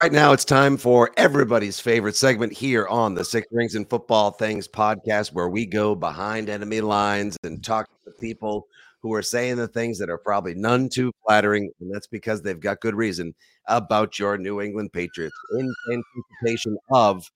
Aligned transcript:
Right 0.00 0.12
now, 0.12 0.32
it's 0.32 0.44
time 0.44 0.76
for 0.76 1.10
everybody's 1.16 1.80
favorite 1.80 2.14
segment 2.14 2.52
here 2.52 2.86
on 2.86 3.16
the 3.16 3.24
Six 3.24 3.48
Rings 3.50 3.74
and 3.74 3.90
Football 3.90 4.30
Things 4.30 4.68
podcast, 4.68 5.32
where 5.32 5.48
we 5.48 5.66
go 5.66 5.96
behind 5.96 6.48
enemy 6.48 6.80
lines 6.80 7.36
and 7.42 7.64
talk 7.64 7.88
to 8.04 8.12
people 8.12 8.68
who 9.02 9.12
are 9.12 9.22
saying 9.22 9.56
the 9.56 9.66
things 9.66 9.98
that 9.98 10.08
are 10.08 10.16
probably 10.16 10.54
none 10.54 10.88
too 10.88 11.10
flattering. 11.26 11.72
And 11.80 11.92
that's 11.92 12.06
because 12.06 12.40
they've 12.40 12.60
got 12.60 12.78
good 12.78 12.94
reason 12.94 13.34
about 13.66 14.20
your 14.20 14.38
New 14.38 14.60
England 14.60 14.92
Patriots 14.92 15.34
in 15.58 15.74
anticipation 15.90 16.78
of 16.92 17.28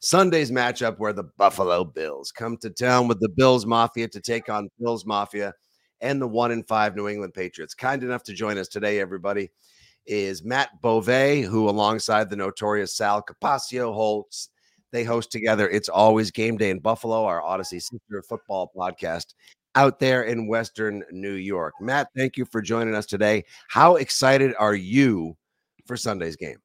Sunday's 0.00 0.50
matchup 0.50 0.98
where 0.98 1.14
the 1.14 1.24
Buffalo 1.38 1.84
Bills 1.84 2.32
come 2.32 2.58
to 2.58 2.68
town 2.68 3.08
with 3.08 3.20
the 3.20 3.30
Bills 3.30 3.64
Mafia 3.64 4.08
to 4.08 4.20
take 4.20 4.50
on 4.50 4.68
Bills 4.78 5.06
Mafia 5.06 5.54
and 6.02 6.20
the 6.20 6.28
one 6.28 6.50
in 6.50 6.64
five 6.64 6.94
New 6.94 7.08
England 7.08 7.32
Patriots. 7.32 7.72
Kind 7.72 8.02
enough 8.02 8.24
to 8.24 8.34
join 8.34 8.58
us 8.58 8.68
today, 8.68 9.00
everybody, 9.00 9.48
is 10.10 10.44
Matt 10.44 10.82
Bove, 10.82 11.06
who, 11.06 11.70
alongside 11.70 12.28
the 12.28 12.36
notorious 12.36 12.94
Sal 12.94 13.22
Capaccio, 13.22 13.94
holds 13.94 14.50
they 14.92 15.04
host 15.04 15.30
together. 15.30 15.68
It's 15.68 15.88
always 15.88 16.30
game 16.30 16.56
day 16.56 16.70
in 16.70 16.80
Buffalo, 16.80 17.24
our 17.24 17.40
Audacy 17.40 17.80
Sister 17.80 18.22
Football 18.28 18.72
podcast 18.76 19.34
out 19.76 20.00
there 20.00 20.24
in 20.24 20.48
Western 20.48 21.04
New 21.12 21.34
York. 21.34 21.74
Matt, 21.80 22.08
thank 22.16 22.36
you 22.36 22.44
for 22.44 22.60
joining 22.60 22.94
us 22.94 23.06
today. 23.06 23.44
How 23.68 23.96
excited 23.96 24.52
are 24.58 24.74
you 24.74 25.36
for 25.86 25.96
Sunday's 25.96 26.34
game? 26.34 26.58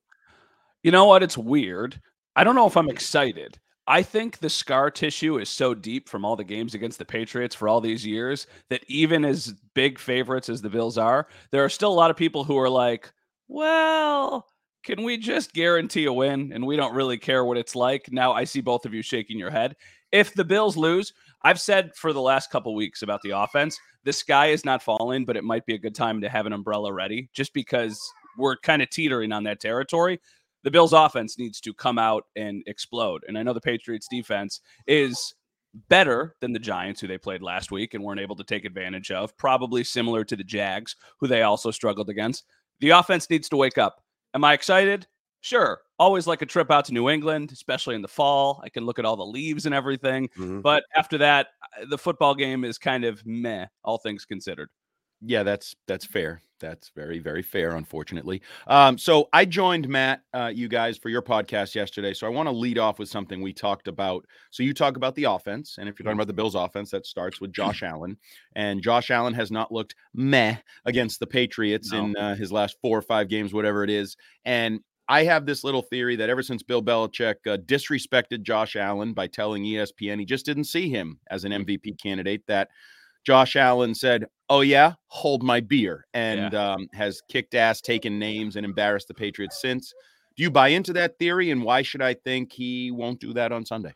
You 0.84 0.92
know 0.92 1.06
what? 1.06 1.24
It's 1.24 1.38
weird. 1.38 2.02
I 2.36 2.44
don't 2.44 2.56
know 2.56 2.68
if 2.68 2.78
I'm 2.78 2.90
excited. 2.90 3.60
I 3.88 4.02
think 4.02 4.40
the 4.40 4.50
scar 4.50 4.90
tissue 4.90 5.38
is 5.38 5.48
so 5.48 5.76
deep 5.76 6.10
from 6.10 6.26
all 6.26 6.36
the 6.36 6.44
games 6.44 6.74
against 6.74 6.98
the 6.98 7.06
Patriots 7.06 7.54
for 7.54 7.68
all 7.68 7.80
these 7.80 8.04
years 8.04 8.48
that 8.70 8.84
even 8.88 9.24
as 9.24 9.54
big 9.76 10.00
favorites 10.00 10.50
as 10.50 10.64
the 10.64 10.70
Bills 10.70 10.98
are, 10.98 11.28
there 11.52 11.64
are 11.64 11.70
still 11.70 11.94
a 11.94 11.94
lot 11.94 12.10
of 12.10 12.18
people 12.18 12.44
who 12.44 12.58
are 12.58 12.70
like, 12.70 13.12
well, 13.48 14.48
can 14.84 15.04
we 15.04 15.18
just 15.18 15.54
guarantee 15.54 16.06
a 16.06 16.14
win 16.14 16.52
and 16.54 16.66
we 16.66 16.76
don't 16.76 16.96
really 16.96 17.18
care 17.18 17.44
what 17.44 17.58
it's 17.58 17.76
like? 17.76 18.12
Now 18.12 18.34
I 18.34 18.44
see 18.44 18.62
both 18.62 18.86
of 18.86 18.94
you 18.94 19.02
shaking 19.02 19.40
your 19.40 19.52
head. 19.52 19.76
If 20.12 20.34
the 20.34 20.46
Bills 20.46 20.78
lose, 20.78 21.14
I've 21.42 21.60
said 21.60 21.92
for 21.96 22.14
the 22.14 22.22
last 22.22 22.52
couple 22.52 22.74
weeks 22.76 23.02
about 23.02 23.22
the 23.22 23.32
offense, 23.32 23.80
the 24.04 24.14
sky 24.14 24.48
is 24.48 24.64
not 24.64 24.84
falling, 24.84 25.26
but 25.26 25.38
it 25.38 25.44
might 25.44 25.66
be 25.66 25.74
a 25.74 25.80
good 25.80 25.96
time 25.96 26.22
to 26.22 26.30
have 26.30 26.46
an 26.46 26.54
umbrella 26.54 26.94
ready 26.94 27.30
just 27.34 27.54
because 27.54 28.00
we're 28.38 28.58
kind 28.58 28.82
of 28.82 28.90
teetering 28.90 29.32
on 29.32 29.44
that 29.44 29.60
territory 29.60 30.20
the 30.66 30.72
Bills 30.72 30.94
offense 30.94 31.38
needs 31.38 31.62
to 31.62 31.74
come 31.76 32.00
out 32.00 32.26
and 32.36 32.64
explode. 32.66 33.24
And 33.28 33.38
I 33.38 33.44
know 33.44 33.54
the 33.54 33.62
Patriots 33.62 34.08
defense 34.10 34.62
is 34.88 35.36
better 35.90 36.36
than 36.42 36.54
the 36.54 36.60
Giants, 36.60 37.00
who 37.00 37.08
they 37.08 37.20
played 37.20 37.44
last 37.44 37.72
week 37.72 37.94
and 37.94 38.04
weren't 38.04 38.20
able 38.20 38.36
to 38.36 38.44
take 38.44 38.66
advantage 38.66 39.12
of, 39.12 39.38
probably 39.38 39.84
similar 39.84 40.24
to 40.24 40.36
the 40.36 40.44
Jags, 40.44 40.96
who 41.20 41.28
they 41.28 41.44
also 41.44 41.70
struggled 41.70 42.10
against. 42.10 42.46
The 42.86 42.92
offense 42.92 43.28
needs 43.32 43.50
to 43.50 43.58
wake 43.58 43.80
up. 43.80 44.04
Am 44.36 44.44
I 44.44 44.54
excited? 44.54 45.08
Sure. 45.42 45.80
Always 45.98 46.28
like 46.28 46.44
a 46.44 46.46
trip 46.46 46.70
out 46.70 46.86
to 46.86 46.94
New 46.94 47.10
England, 47.10 47.52
especially 47.52 47.96
in 47.96 48.04
the 48.04 48.08
fall. 48.08 48.62
I 48.64 48.70
can 48.70 48.86
look 48.86 49.00
at 49.00 49.06
all 49.06 49.16
the 49.16 49.26
leaves 49.26 49.66
and 49.66 49.74
everything. 49.74 50.30
Mm-hmm. 50.38 50.62
But 50.62 50.84
after 50.96 51.18
that, 51.18 51.48
the 51.90 51.98
football 51.98 52.36
game 52.36 52.64
is 52.64 52.78
kind 52.78 53.04
of 53.04 53.26
meh, 53.26 53.66
all 53.84 53.98
things 53.98 54.24
considered. 54.24 54.70
Yeah, 55.26 55.44
that's 55.44 55.76
that's 55.88 56.06
fair. 56.06 56.42
That's 56.60 56.90
very 56.96 57.20
very 57.20 57.42
fair. 57.42 57.76
Unfortunately, 57.76 58.42
um, 58.68 58.98
so 58.98 59.28
I 59.34 59.46
joined 59.46 59.90
Matt, 59.90 60.22
uh, 60.34 60.52
you 60.54 60.68
guys, 60.68 60.98
for 60.98 61.10
your 61.10 61.22
podcast 61.22 61.76
yesterday. 61.76 62.14
So 62.14 62.28
I 62.28 62.30
want 62.30 62.48
to 62.48 62.52
lead 62.52 62.78
off 62.78 63.00
with 63.00 63.10
something 63.10 63.42
we 63.42 63.52
talked 63.52 63.88
about. 63.88 64.26
So 64.52 64.64
you 64.64 64.74
talk 64.74 64.98
about 64.98 65.16
the 65.16 65.26
offense, 65.26 65.78
and 65.80 65.90
if 65.90 66.00
you're 66.00 66.06
talking 66.06 66.18
about 66.18 66.28
the 66.28 66.34
Bills' 66.34 66.56
offense, 66.56 66.92
that 66.92 67.06
starts 67.06 67.42
with 67.42 67.52
Josh 67.54 67.84
Allen, 67.84 68.18
and 68.56 68.82
Josh 68.82 69.12
Allen 69.12 69.34
has 69.34 69.52
not 69.52 69.72
looked 69.72 69.96
meh 70.14 70.58
against 70.86 71.20
the 71.20 71.28
Patriots 71.28 71.92
no. 71.92 72.06
in 72.06 72.16
uh, 72.16 72.36
his 72.36 72.52
last 72.52 72.78
four 72.82 72.98
or 72.98 73.04
five 73.04 73.28
games, 73.28 73.54
whatever 73.54 73.84
it 73.84 73.90
is, 73.90 74.16
and. 74.46 74.80
I 75.08 75.26
have 75.26 75.46
this 75.46 75.64
little 75.64 75.84
theory 75.84 76.16
that 76.16 76.32
ever 76.32 76.42
since 76.42 76.64
Bill 76.64 76.82
Belichick 76.82 77.36
uh, 77.46 77.58
disrespected 77.58 78.42
Josh 78.42 78.76
Allen 78.76 79.14
by 79.14 79.28
telling 79.28 79.62
ESPN 79.64 80.18
he 80.18 80.26
just 80.26 80.48
didn't 80.48 80.64
see 80.64 80.90
him 80.90 81.20
as 81.30 81.44
an 81.44 81.52
MVP 81.52 81.86
mm. 81.86 82.02
candidate, 82.02 82.42
that 82.48 82.70
Josh 83.26 83.56
Allen 83.56 83.96
said, 83.96 84.26
"Oh 84.50 84.62
yeah, 84.62 84.94
hold 85.08 85.44
my 85.44 85.60
beer," 85.60 86.06
and 86.14 86.54
yeah. 86.54 86.74
um, 86.74 86.88
has 86.94 87.22
kicked 87.30 87.56
ass, 87.56 87.82
taken 87.82 88.20
names, 88.20 88.56
and 88.56 88.66
embarrassed 88.66 89.08
the 89.08 89.14
Patriots 89.14 89.60
since. 89.62 89.94
Do 90.38 90.44
you 90.44 90.52
buy 90.52 90.70
into 90.70 90.94
that 90.94 91.18
theory? 91.18 91.52
And 91.52 91.64
why 91.64 91.82
should 91.82 92.02
I 92.02 92.14
think 92.14 92.52
he 92.52 92.92
won't 92.92 93.20
do 93.20 93.34
that 93.34 93.52
on 93.52 93.66
Sunday? 93.66 93.94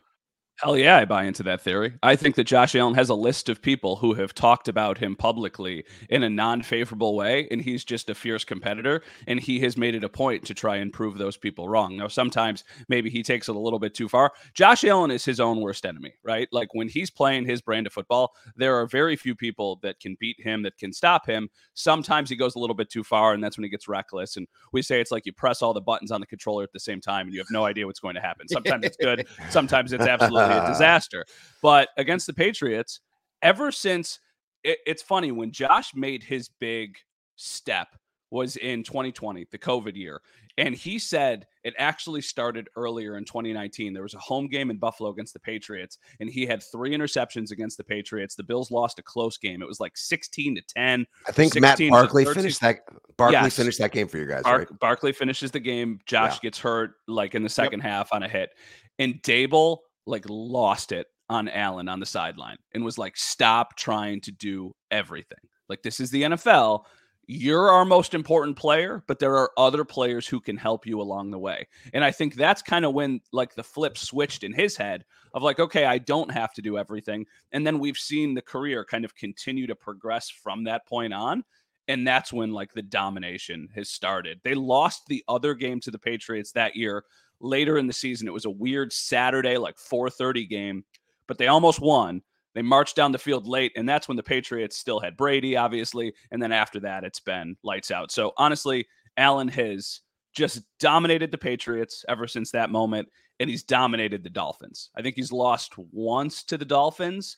Hell 0.62 0.76
yeah, 0.76 0.98
I 0.98 1.06
buy 1.06 1.24
into 1.24 1.42
that 1.44 1.62
theory. 1.62 1.94
I 2.02 2.16
think 2.16 2.34
that 2.34 2.44
Josh 2.44 2.74
Allen 2.74 2.92
has 2.92 3.08
a 3.08 3.14
list 3.14 3.48
of 3.48 3.62
people 3.62 3.96
who 3.96 4.12
have 4.12 4.34
talked 4.34 4.68
about 4.68 4.98
him 4.98 5.16
publicly 5.16 5.86
in 6.10 6.22
a 6.22 6.28
non 6.28 6.60
favorable 6.60 7.16
way, 7.16 7.48
and 7.50 7.62
he's 7.62 7.82
just 7.82 8.10
a 8.10 8.14
fierce 8.14 8.44
competitor. 8.44 9.02
And 9.26 9.40
he 9.40 9.58
has 9.60 9.78
made 9.78 9.94
it 9.94 10.04
a 10.04 10.08
point 10.10 10.44
to 10.44 10.52
try 10.52 10.76
and 10.76 10.92
prove 10.92 11.16
those 11.16 11.38
people 11.38 11.66
wrong. 11.66 11.96
Now, 11.96 12.08
sometimes 12.08 12.64
maybe 12.90 13.08
he 13.08 13.22
takes 13.22 13.48
it 13.48 13.56
a 13.56 13.58
little 13.58 13.78
bit 13.78 13.94
too 13.94 14.06
far. 14.06 14.32
Josh 14.52 14.84
Allen 14.84 15.10
is 15.10 15.24
his 15.24 15.40
own 15.40 15.62
worst 15.62 15.86
enemy, 15.86 16.12
right? 16.22 16.46
Like 16.52 16.74
when 16.74 16.90
he's 16.90 17.10
playing 17.10 17.46
his 17.46 17.62
brand 17.62 17.86
of 17.86 17.94
football, 17.94 18.34
there 18.54 18.76
are 18.76 18.86
very 18.86 19.16
few 19.16 19.34
people 19.34 19.78
that 19.82 19.98
can 19.98 20.14
beat 20.20 20.36
him, 20.42 20.62
that 20.64 20.76
can 20.76 20.92
stop 20.92 21.24
him. 21.24 21.48
Sometimes 21.72 22.28
he 22.28 22.36
goes 22.36 22.54
a 22.54 22.58
little 22.58 22.76
bit 22.76 22.90
too 22.90 23.02
far, 23.02 23.32
and 23.32 23.42
that's 23.42 23.56
when 23.56 23.64
he 23.64 23.70
gets 23.70 23.88
reckless. 23.88 24.36
And 24.36 24.46
we 24.74 24.82
say 24.82 25.00
it's 25.00 25.10
like 25.10 25.24
you 25.24 25.32
press 25.32 25.62
all 25.62 25.72
the 25.72 25.80
buttons 25.80 26.10
on 26.12 26.20
the 26.20 26.26
controller 26.26 26.64
at 26.64 26.72
the 26.74 26.80
same 26.80 27.00
time, 27.00 27.28
and 27.28 27.32
you 27.32 27.40
have 27.40 27.50
no 27.50 27.64
idea 27.64 27.86
what's 27.86 28.00
going 28.00 28.16
to 28.16 28.20
happen. 28.20 28.46
Sometimes 28.46 28.84
it's 28.84 28.98
good, 28.98 29.26
sometimes 29.48 29.94
it's 29.94 30.04
absolutely 30.04 30.49
a 30.50 30.62
ah. 30.62 30.68
disaster. 30.68 31.24
But 31.62 31.88
against 31.96 32.26
the 32.26 32.34
Patriots, 32.34 33.00
ever 33.42 33.72
since 33.72 34.20
it, 34.64 34.78
it's 34.86 35.02
funny 35.02 35.32
when 35.32 35.52
Josh 35.52 35.94
made 35.94 36.22
his 36.22 36.48
big 36.60 36.96
step 37.36 37.88
was 38.30 38.56
in 38.56 38.82
2020, 38.82 39.46
the 39.50 39.58
COVID 39.58 39.96
year. 39.96 40.20
And 40.58 40.74
he 40.74 40.98
said 40.98 41.46
it 41.64 41.74
actually 41.78 42.20
started 42.20 42.68
earlier 42.76 43.16
in 43.16 43.24
2019. 43.24 43.94
There 43.94 44.02
was 44.02 44.14
a 44.14 44.18
home 44.18 44.46
game 44.46 44.70
in 44.70 44.76
Buffalo 44.76 45.10
against 45.10 45.32
the 45.32 45.40
Patriots, 45.40 45.98
and 46.18 46.28
he 46.28 46.44
had 46.44 46.62
three 46.62 46.90
interceptions 46.90 47.50
against 47.50 47.78
the 47.78 47.84
Patriots. 47.84 48.34
The 48.34 48.42
Bills 48.42 48.70
lost 48.70 48.98
a 48.98 49.02
close 49.02 49.38
game. 49.38 49.62
It 49.62 49.68
was 49.68 49.80
like 49.80 49.96
16 49.96 50.56
to 50.56 50.62
10. 50.62 51.06
I 51.26 51.32
think 51.32 51.58
Matt 51.58 51.78
Barkley 51.88 52.24
finished 52.26 52.60
that. 52.60 52.80
Barkley 53.16 53.34
yes. 53.34 53.56
finished 53.56 53.78
that 53.78 53.92
game 53.92 54.06
for 54.06 54.18
you 54.18 54.26
guys, 54.26 54.42
Bar- 54.42 54.58
right? 54.58 54.68
Barkley 54.80 55.12
finishes 55.12 55.50
the 55.50 55.60
game. 55.60 55.98
Josh 56.04 56.34
yeah. 56.34 56.48
gets 56.48 56.58
hurt 56.58 56.92
like 57.06 57.34
in 57.34 57.42
the 57.42 57.48
second 57.48 57.80
yep. 57.80 57.88
half 57.88 58.12
on 58.12 58.22
a 58.22 58.28
hit. 58.28 58.50
And 58.98 59.14
Daboll 59.22 59.78
like 60.06 60.24
lost 60.28 60.92
it 60.92 61.06
on 61.28 61.48
Allen 61.48 61.88
on 61.88 62.00
the 62.00 62.06
sideline 62.06 62.56
and 62.74 62.84
was 62.84 62.98
like, 62.98 63.16
stop 63.16 63.76
trying 63.76 64.20
to 64.22 64.32
do 64.32 64.72
everything. 64.90 65.38
Like, 65.68 65.82
this 65.82 66.00
is 66.00 66.10
the 66.10 66.22
NFL 66.22 66.84
you're 67.32 67.70
our 67.70 67.84
most 67.84 68.12
important 68.12 68.56
player, 68.56 69.04
but 69.06 69.20
there 69.20 69.36
are 69.36 69.52
other 69.56 69.84
players 69.84 70.26
who 70.26 70.40
can 70.40 70.56
help 70.56 70.84
you 70.84 71.00
along 71.00 71.30
the 71.30 71.38
way. 71.38 71.68
And 71.94 72.02
I 72.02 72.10
think 72.10 72.34
that's 72.34 72.60
kind 72.60 72.84
of 72.84 72.92
when 72.92 73.20
like 73.32 73.54
the 73.54 73.62
flip 73.62 73.96
switched 73.96 74.42
in 74.42 74.52
his 74.52 74.76
head 74.76 75.04
of 75.32 75.44
like, 75.44 75.60
okay, 75.60 75.84
I 75.84 75.98
don't 75.98 76.32
have 76.32 76.52
to 76.54 76.62
do 76.62 76.76
everything. 76.76 77.26
And 77.52 77.64
then 77.64 77.78
we've 77.78 77.96
seen 77.96 78.34
the 78.34 78.42
career 78.42 78.84
kind 78.84 79.04
of 79.04 79.14
continue 79.14 79.68
to 79.68 79.76
progress 79.76 80.28
from 80.28 80.64
that 80.64 80.88
point 80.88 81.14
on. 81.14 81.44
And 81.86 82.04
that's 82.04 82.32
when 82.32 82.50
like 82.50 82.72
the 82.72 82.82
domination 82.82 83.68
has 83.76 83.90
started. 83.90 84.40
They 84.42 84.54
lost 84.54 85.02
the 85.06 85.22
other 85.28 85.54
game 85.54 85.78
to 85.82 85.92
the 85.92 86.00
Patriots 86.00 86.50
that 86.52 86.74
year 86.74 87.04
later 87.40 87.78
in 87.78 87.86
the 87.86 87.92
season. 87.92 88.28
It 88.28 88.34
was 88.34 88.44
a 88.44 88.50
weird 88.50 88.92
Saturday, 88.92 89.56
like 89.56 89.76
4:30 89.78 90.48
game, 90.48 90.84
but 91.26 91.38
they 91.38 91.48
almost 91.48 91.80
won. 91.80 92.22
They 92.54 92.62
marched 92.62 92.96
down 92.96 93.12
the 93.12 93.18
field 93.18 93.46
late, 93.46 93.72
and 93.76 93.88
that's 93.88 94.08
when 94.08 94.16
the 94.16 94.22
Patriots 94.22 94.76
still 94.76 94.98
had 94.98 95.16
Brady, 95.16 95.56
obviously. 95.56 96.12
And 96.30 96.42
then 96.42 96.52
after 96.52 96.80
that, 96.80 97.04
it's 97.04 97.20
been 97.20 97.56
lights 97.62 97.90
out. 97.90 98.10
So 98.10 98.32
honestly, 98.36 98.86
Allen 99.16 99.48
has 99.48 100.00
just 100.32 100.62
dominated 100.78 101.30
the 101.30 101.38
Patriots 101.38 102.04
ever 102.08 102.26
since 102.26 102.50
that 102.50 102.70
moment, 102.70 103.08
and 103.38 103.48
he's 103.48 103.62
dominated 103.62 104.22
the 104.22 104.30
Dolphins. 104.30 104.90
I 104.96 105.02
think 105.02 105.16
he's 105.16 105.32
lost 105.32 105.74
once 105.92 106.42
to 106.44 106.58
the 106.58 106.64
Dolphins, 106.64 107.36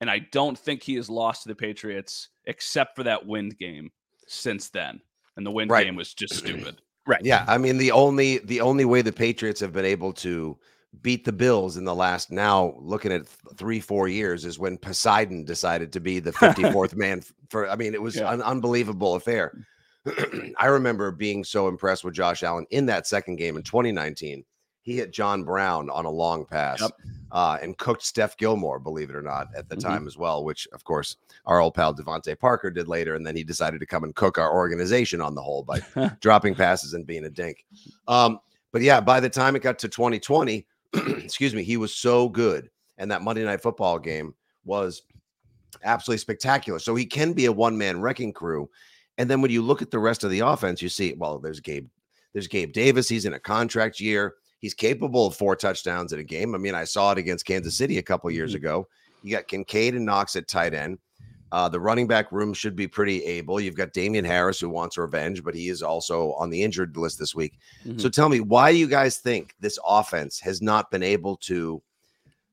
and 0.00 0.10
I 0.10 0.20
don't 0.30 0.58
think 0.58 0.82
he 0.82 0.94
has 0.94 1.10
lost 1.10 1.42
to 1.42 1.48
the 1.48 1.54
Patriots 1.54 2.28
except 2.46 2.96
for 2.96 3.02
that 3.04 3.26
wind 3.26 3.58
game 3.58 3.90
since 4.26 4.70
then. 4.70 5.00
And 5.36 5.46
the 5.46 5.50
wind 5.50 5.70
right. 5.70 5.84
game 5.84 5.96
was 5.96 6.14
just 6.14 6.36
stupid. 6.36 6.80
Right. 7.06 7.20
Yeah. 7.24 7.44
I 7.48 7.58
mean, 7.58 7.78
the 7.78 7.92
only 7.92 8.38
the 8.38 8.60
only 8.60 8.84
way 8.84 9.02
the 9.02 9.12
Patriots 9.12 9.60
have 9.60 9.72
been 9.72 9.84
able 9.84 10.12
to 10.14 10.56
beat 11.00 11.24
the 11.24 11.32
Bills 11.32 11.76
in 11.76 11.84
the 11.84 11.94
last 11.94 12.30
now 12.30 12.74
looking 12.78 13.12
at 13.12 13.26
three, 13.56 13.80
four 13.80 14.08
years 14.08 14.44
is 14.44 14.58
when 14.58 14.76
Poseidon 14.76 15.44
decided 15.44 15.92
to 15.92 16.00
be 16.00 16.20
the 16.20 16.32
54th 16.32 16.94
man 16.94 17.22
for 17.48 17.68
I 17.68 17.76
mean, 17.76 17.94
it 17.94 18.02
was 18.02 18.16
yeah. 18.16 18.32
an 18.32 18.42
unbelievable 18.42 19.14
affair. 19.14 19.66
I 20.58 20.66
remember 20.66 21.10
being 21.10 21.44
so 21.44 21.68
impressed 21.68 22.04
with 22.04 22.14
Josh 22.14 22.42
Allen 22.42 22.66
in 22.70 22.86
that 22.86 23.06
second 23.06 23.36
game 23.36 23.56
in 23.56 23.62
2019. 23.62 24.44
He 24.82 24.96
hit 24.96 25.12
John 25.12 25.44
Brown 25.44 25.88
on 25.90 26.04
a 26.04 26.10
long 26.10 26.44
pass 26.44 26.80
yep. 26.80 26.90
uh, 27.30 27.58
and 27.62 27.78
cooked 27.78 28.04
Steph 28.04 28.36
Gilmore, 28.36 28.80
believe 28.80 29.10
it 29.10 29.16
or 29.16 29.22
not, 29.22 29.48
at 29.56 29.68
the 29.68 29.76
mm-hmm. 29.76 29.88
time 29.88 30.06
as 30.06 30.18
well, 30.18 30.44
which 30.44 30.66
of 30.72 30.82
course 30.84 31.16
our 31.46 31.60
old 31.60 31.74
pal 31.74 31.94
DeVante 31.94 32.38
Parker 32.38 32.70
did 32.70 32.88
later. 32.88 33.14
And 33.14 33.24
then 33.24 33.36
he 33.36 33.44
decided 33.44 33.78
to 33.80 33.86
come 33.86 34.04
and 34.04 34.14
cook 34.14 34.38
our 34.38 34.52
organization 34.52 35.20
on 35.20 35.34
the 35.34 35.42
whole 35.42 35.62
by 35.62 35.80
dropping 36.20 36.54
passes 36.54 36.94
and 36.94 37.06
being 37.06 37.24
a 37.24 37.30
dink. 37.30 37.64
Um, 38.08 38.40
but 38.72 38.82
yeah, 38.82 39.00
by 39.00 39.20
the 39.20 39.30
time 39.30 39.54
it 39.54 39.62
got 39.62 39.78
to 39.80 39.88
2020, 39.88 40.66
excuse 40.94 41.54
me, 41.54 41.62
he 41.62 41.76
was 41.76 41.94
so 41.94 42.28
good. 42.28 42.68
And 42.98 43.10
that 43.10 43.22
Monday 43.22 43.44
night 43.44 43.62
football 43.62 43.98
game 43.98 44.34
was 44.64 45.02
absolutely 45.84 46.18
spectacular. 46.18 46.78
So 46.78 46.94
he 46.94 47.06
can 47.06 47.32
be 47.32 47.46
a 47.46 47.52
one 47.52 47.76
man 47.76 48.00
wrecking 48.00 48.32
crew. 48.32 48.68
And 49.18 49.30
then 49.30 49.40
when 49.40 49.50
you 49.50 49.62
look 49.62 49.82
at 49.82 49.90
the 49.90 49.98
rest 49.98 50.24
of 50.24 50.30
the 50.30 50.40
offense, 50.40 50.82
you 50.82 50.88
see, 50.88 51.14
well, 51.14 51.38
there's 51.38 51.60
Gabe, 51.60 51.86
there's 52.32 52.48
Gabe 52.48 52.72
Davis. 52.72 53.08
He's 53.08 53.26
in 53.26 53.34
a 53.34 53.40
contract 53.40 54.00
year. 54.00 54.34
He's 54.62 54.74
capable 54.74 55.26
of 55.26 55.34
four 55.34 55.56
touchdowns 55.56 56.12
in 56.12 56.20
a 56.20 56.24
game. 56.24 56.54
I 56.54 56.58
mean, 56.58 56.74
I 56.74 56.84
saw 56.84 57.10
it 57.10 57.18
against 57.18 57.44
Kansas 57.44 57.76
City 57.76 57.98
a 57.98 58.02
couple 58.02 58.30
years 58.30 58.52
mm-hmm. 58.52 58.64
ago. 58.64 58.88
You 59.22 59.32
got 59.32 59.48
Kincaid 59.48 59.94
and 59.94 60.06
Knox 60.06 60.36
at 60.36 60.46
tight 60.48 60.72
end. 60.72 60.98
Uh, 61.50 61.68
the 61.68 61.80
running 61.80 62.06
back 62.06 62.32
room 62.32 62.54
should 62.54 62.76
be 62.76 62.86
pretty 62.88 63.22
able. 63.24 63.60
You've 63.60 63.76
got 63.76 63.92
Damien 63.92 64.24
Harris 64.24 64.60
who 64.60 64.70
wants 64.70 64.96
revenge, 64.96 65.44
but 65.44 65.54
he 65.54 65.68
is 65.68 65.82
also 65.82 66.32
on 66.34 66.48
the 66.48 66.62
injured 66.62 66.96
list 66.96 67.18
this 67.18 67.34
week. 67.34 67.58
Mm-hmm. 67.84 67.98
So 67.98 68.08
tell 68.08 68.28
me, 68.30 68.40
why 68.40 68.72
do 68.72 68.78
you 68.78 68.86
guys 68.86 69.18
think 69.18 69.54
this 69.60 69.78
offense 69.86 70.40
has 70.40 70.62
not 70.62 70.90
been 70.90 71.02
able 71.02 71.36
to 71.38 71.82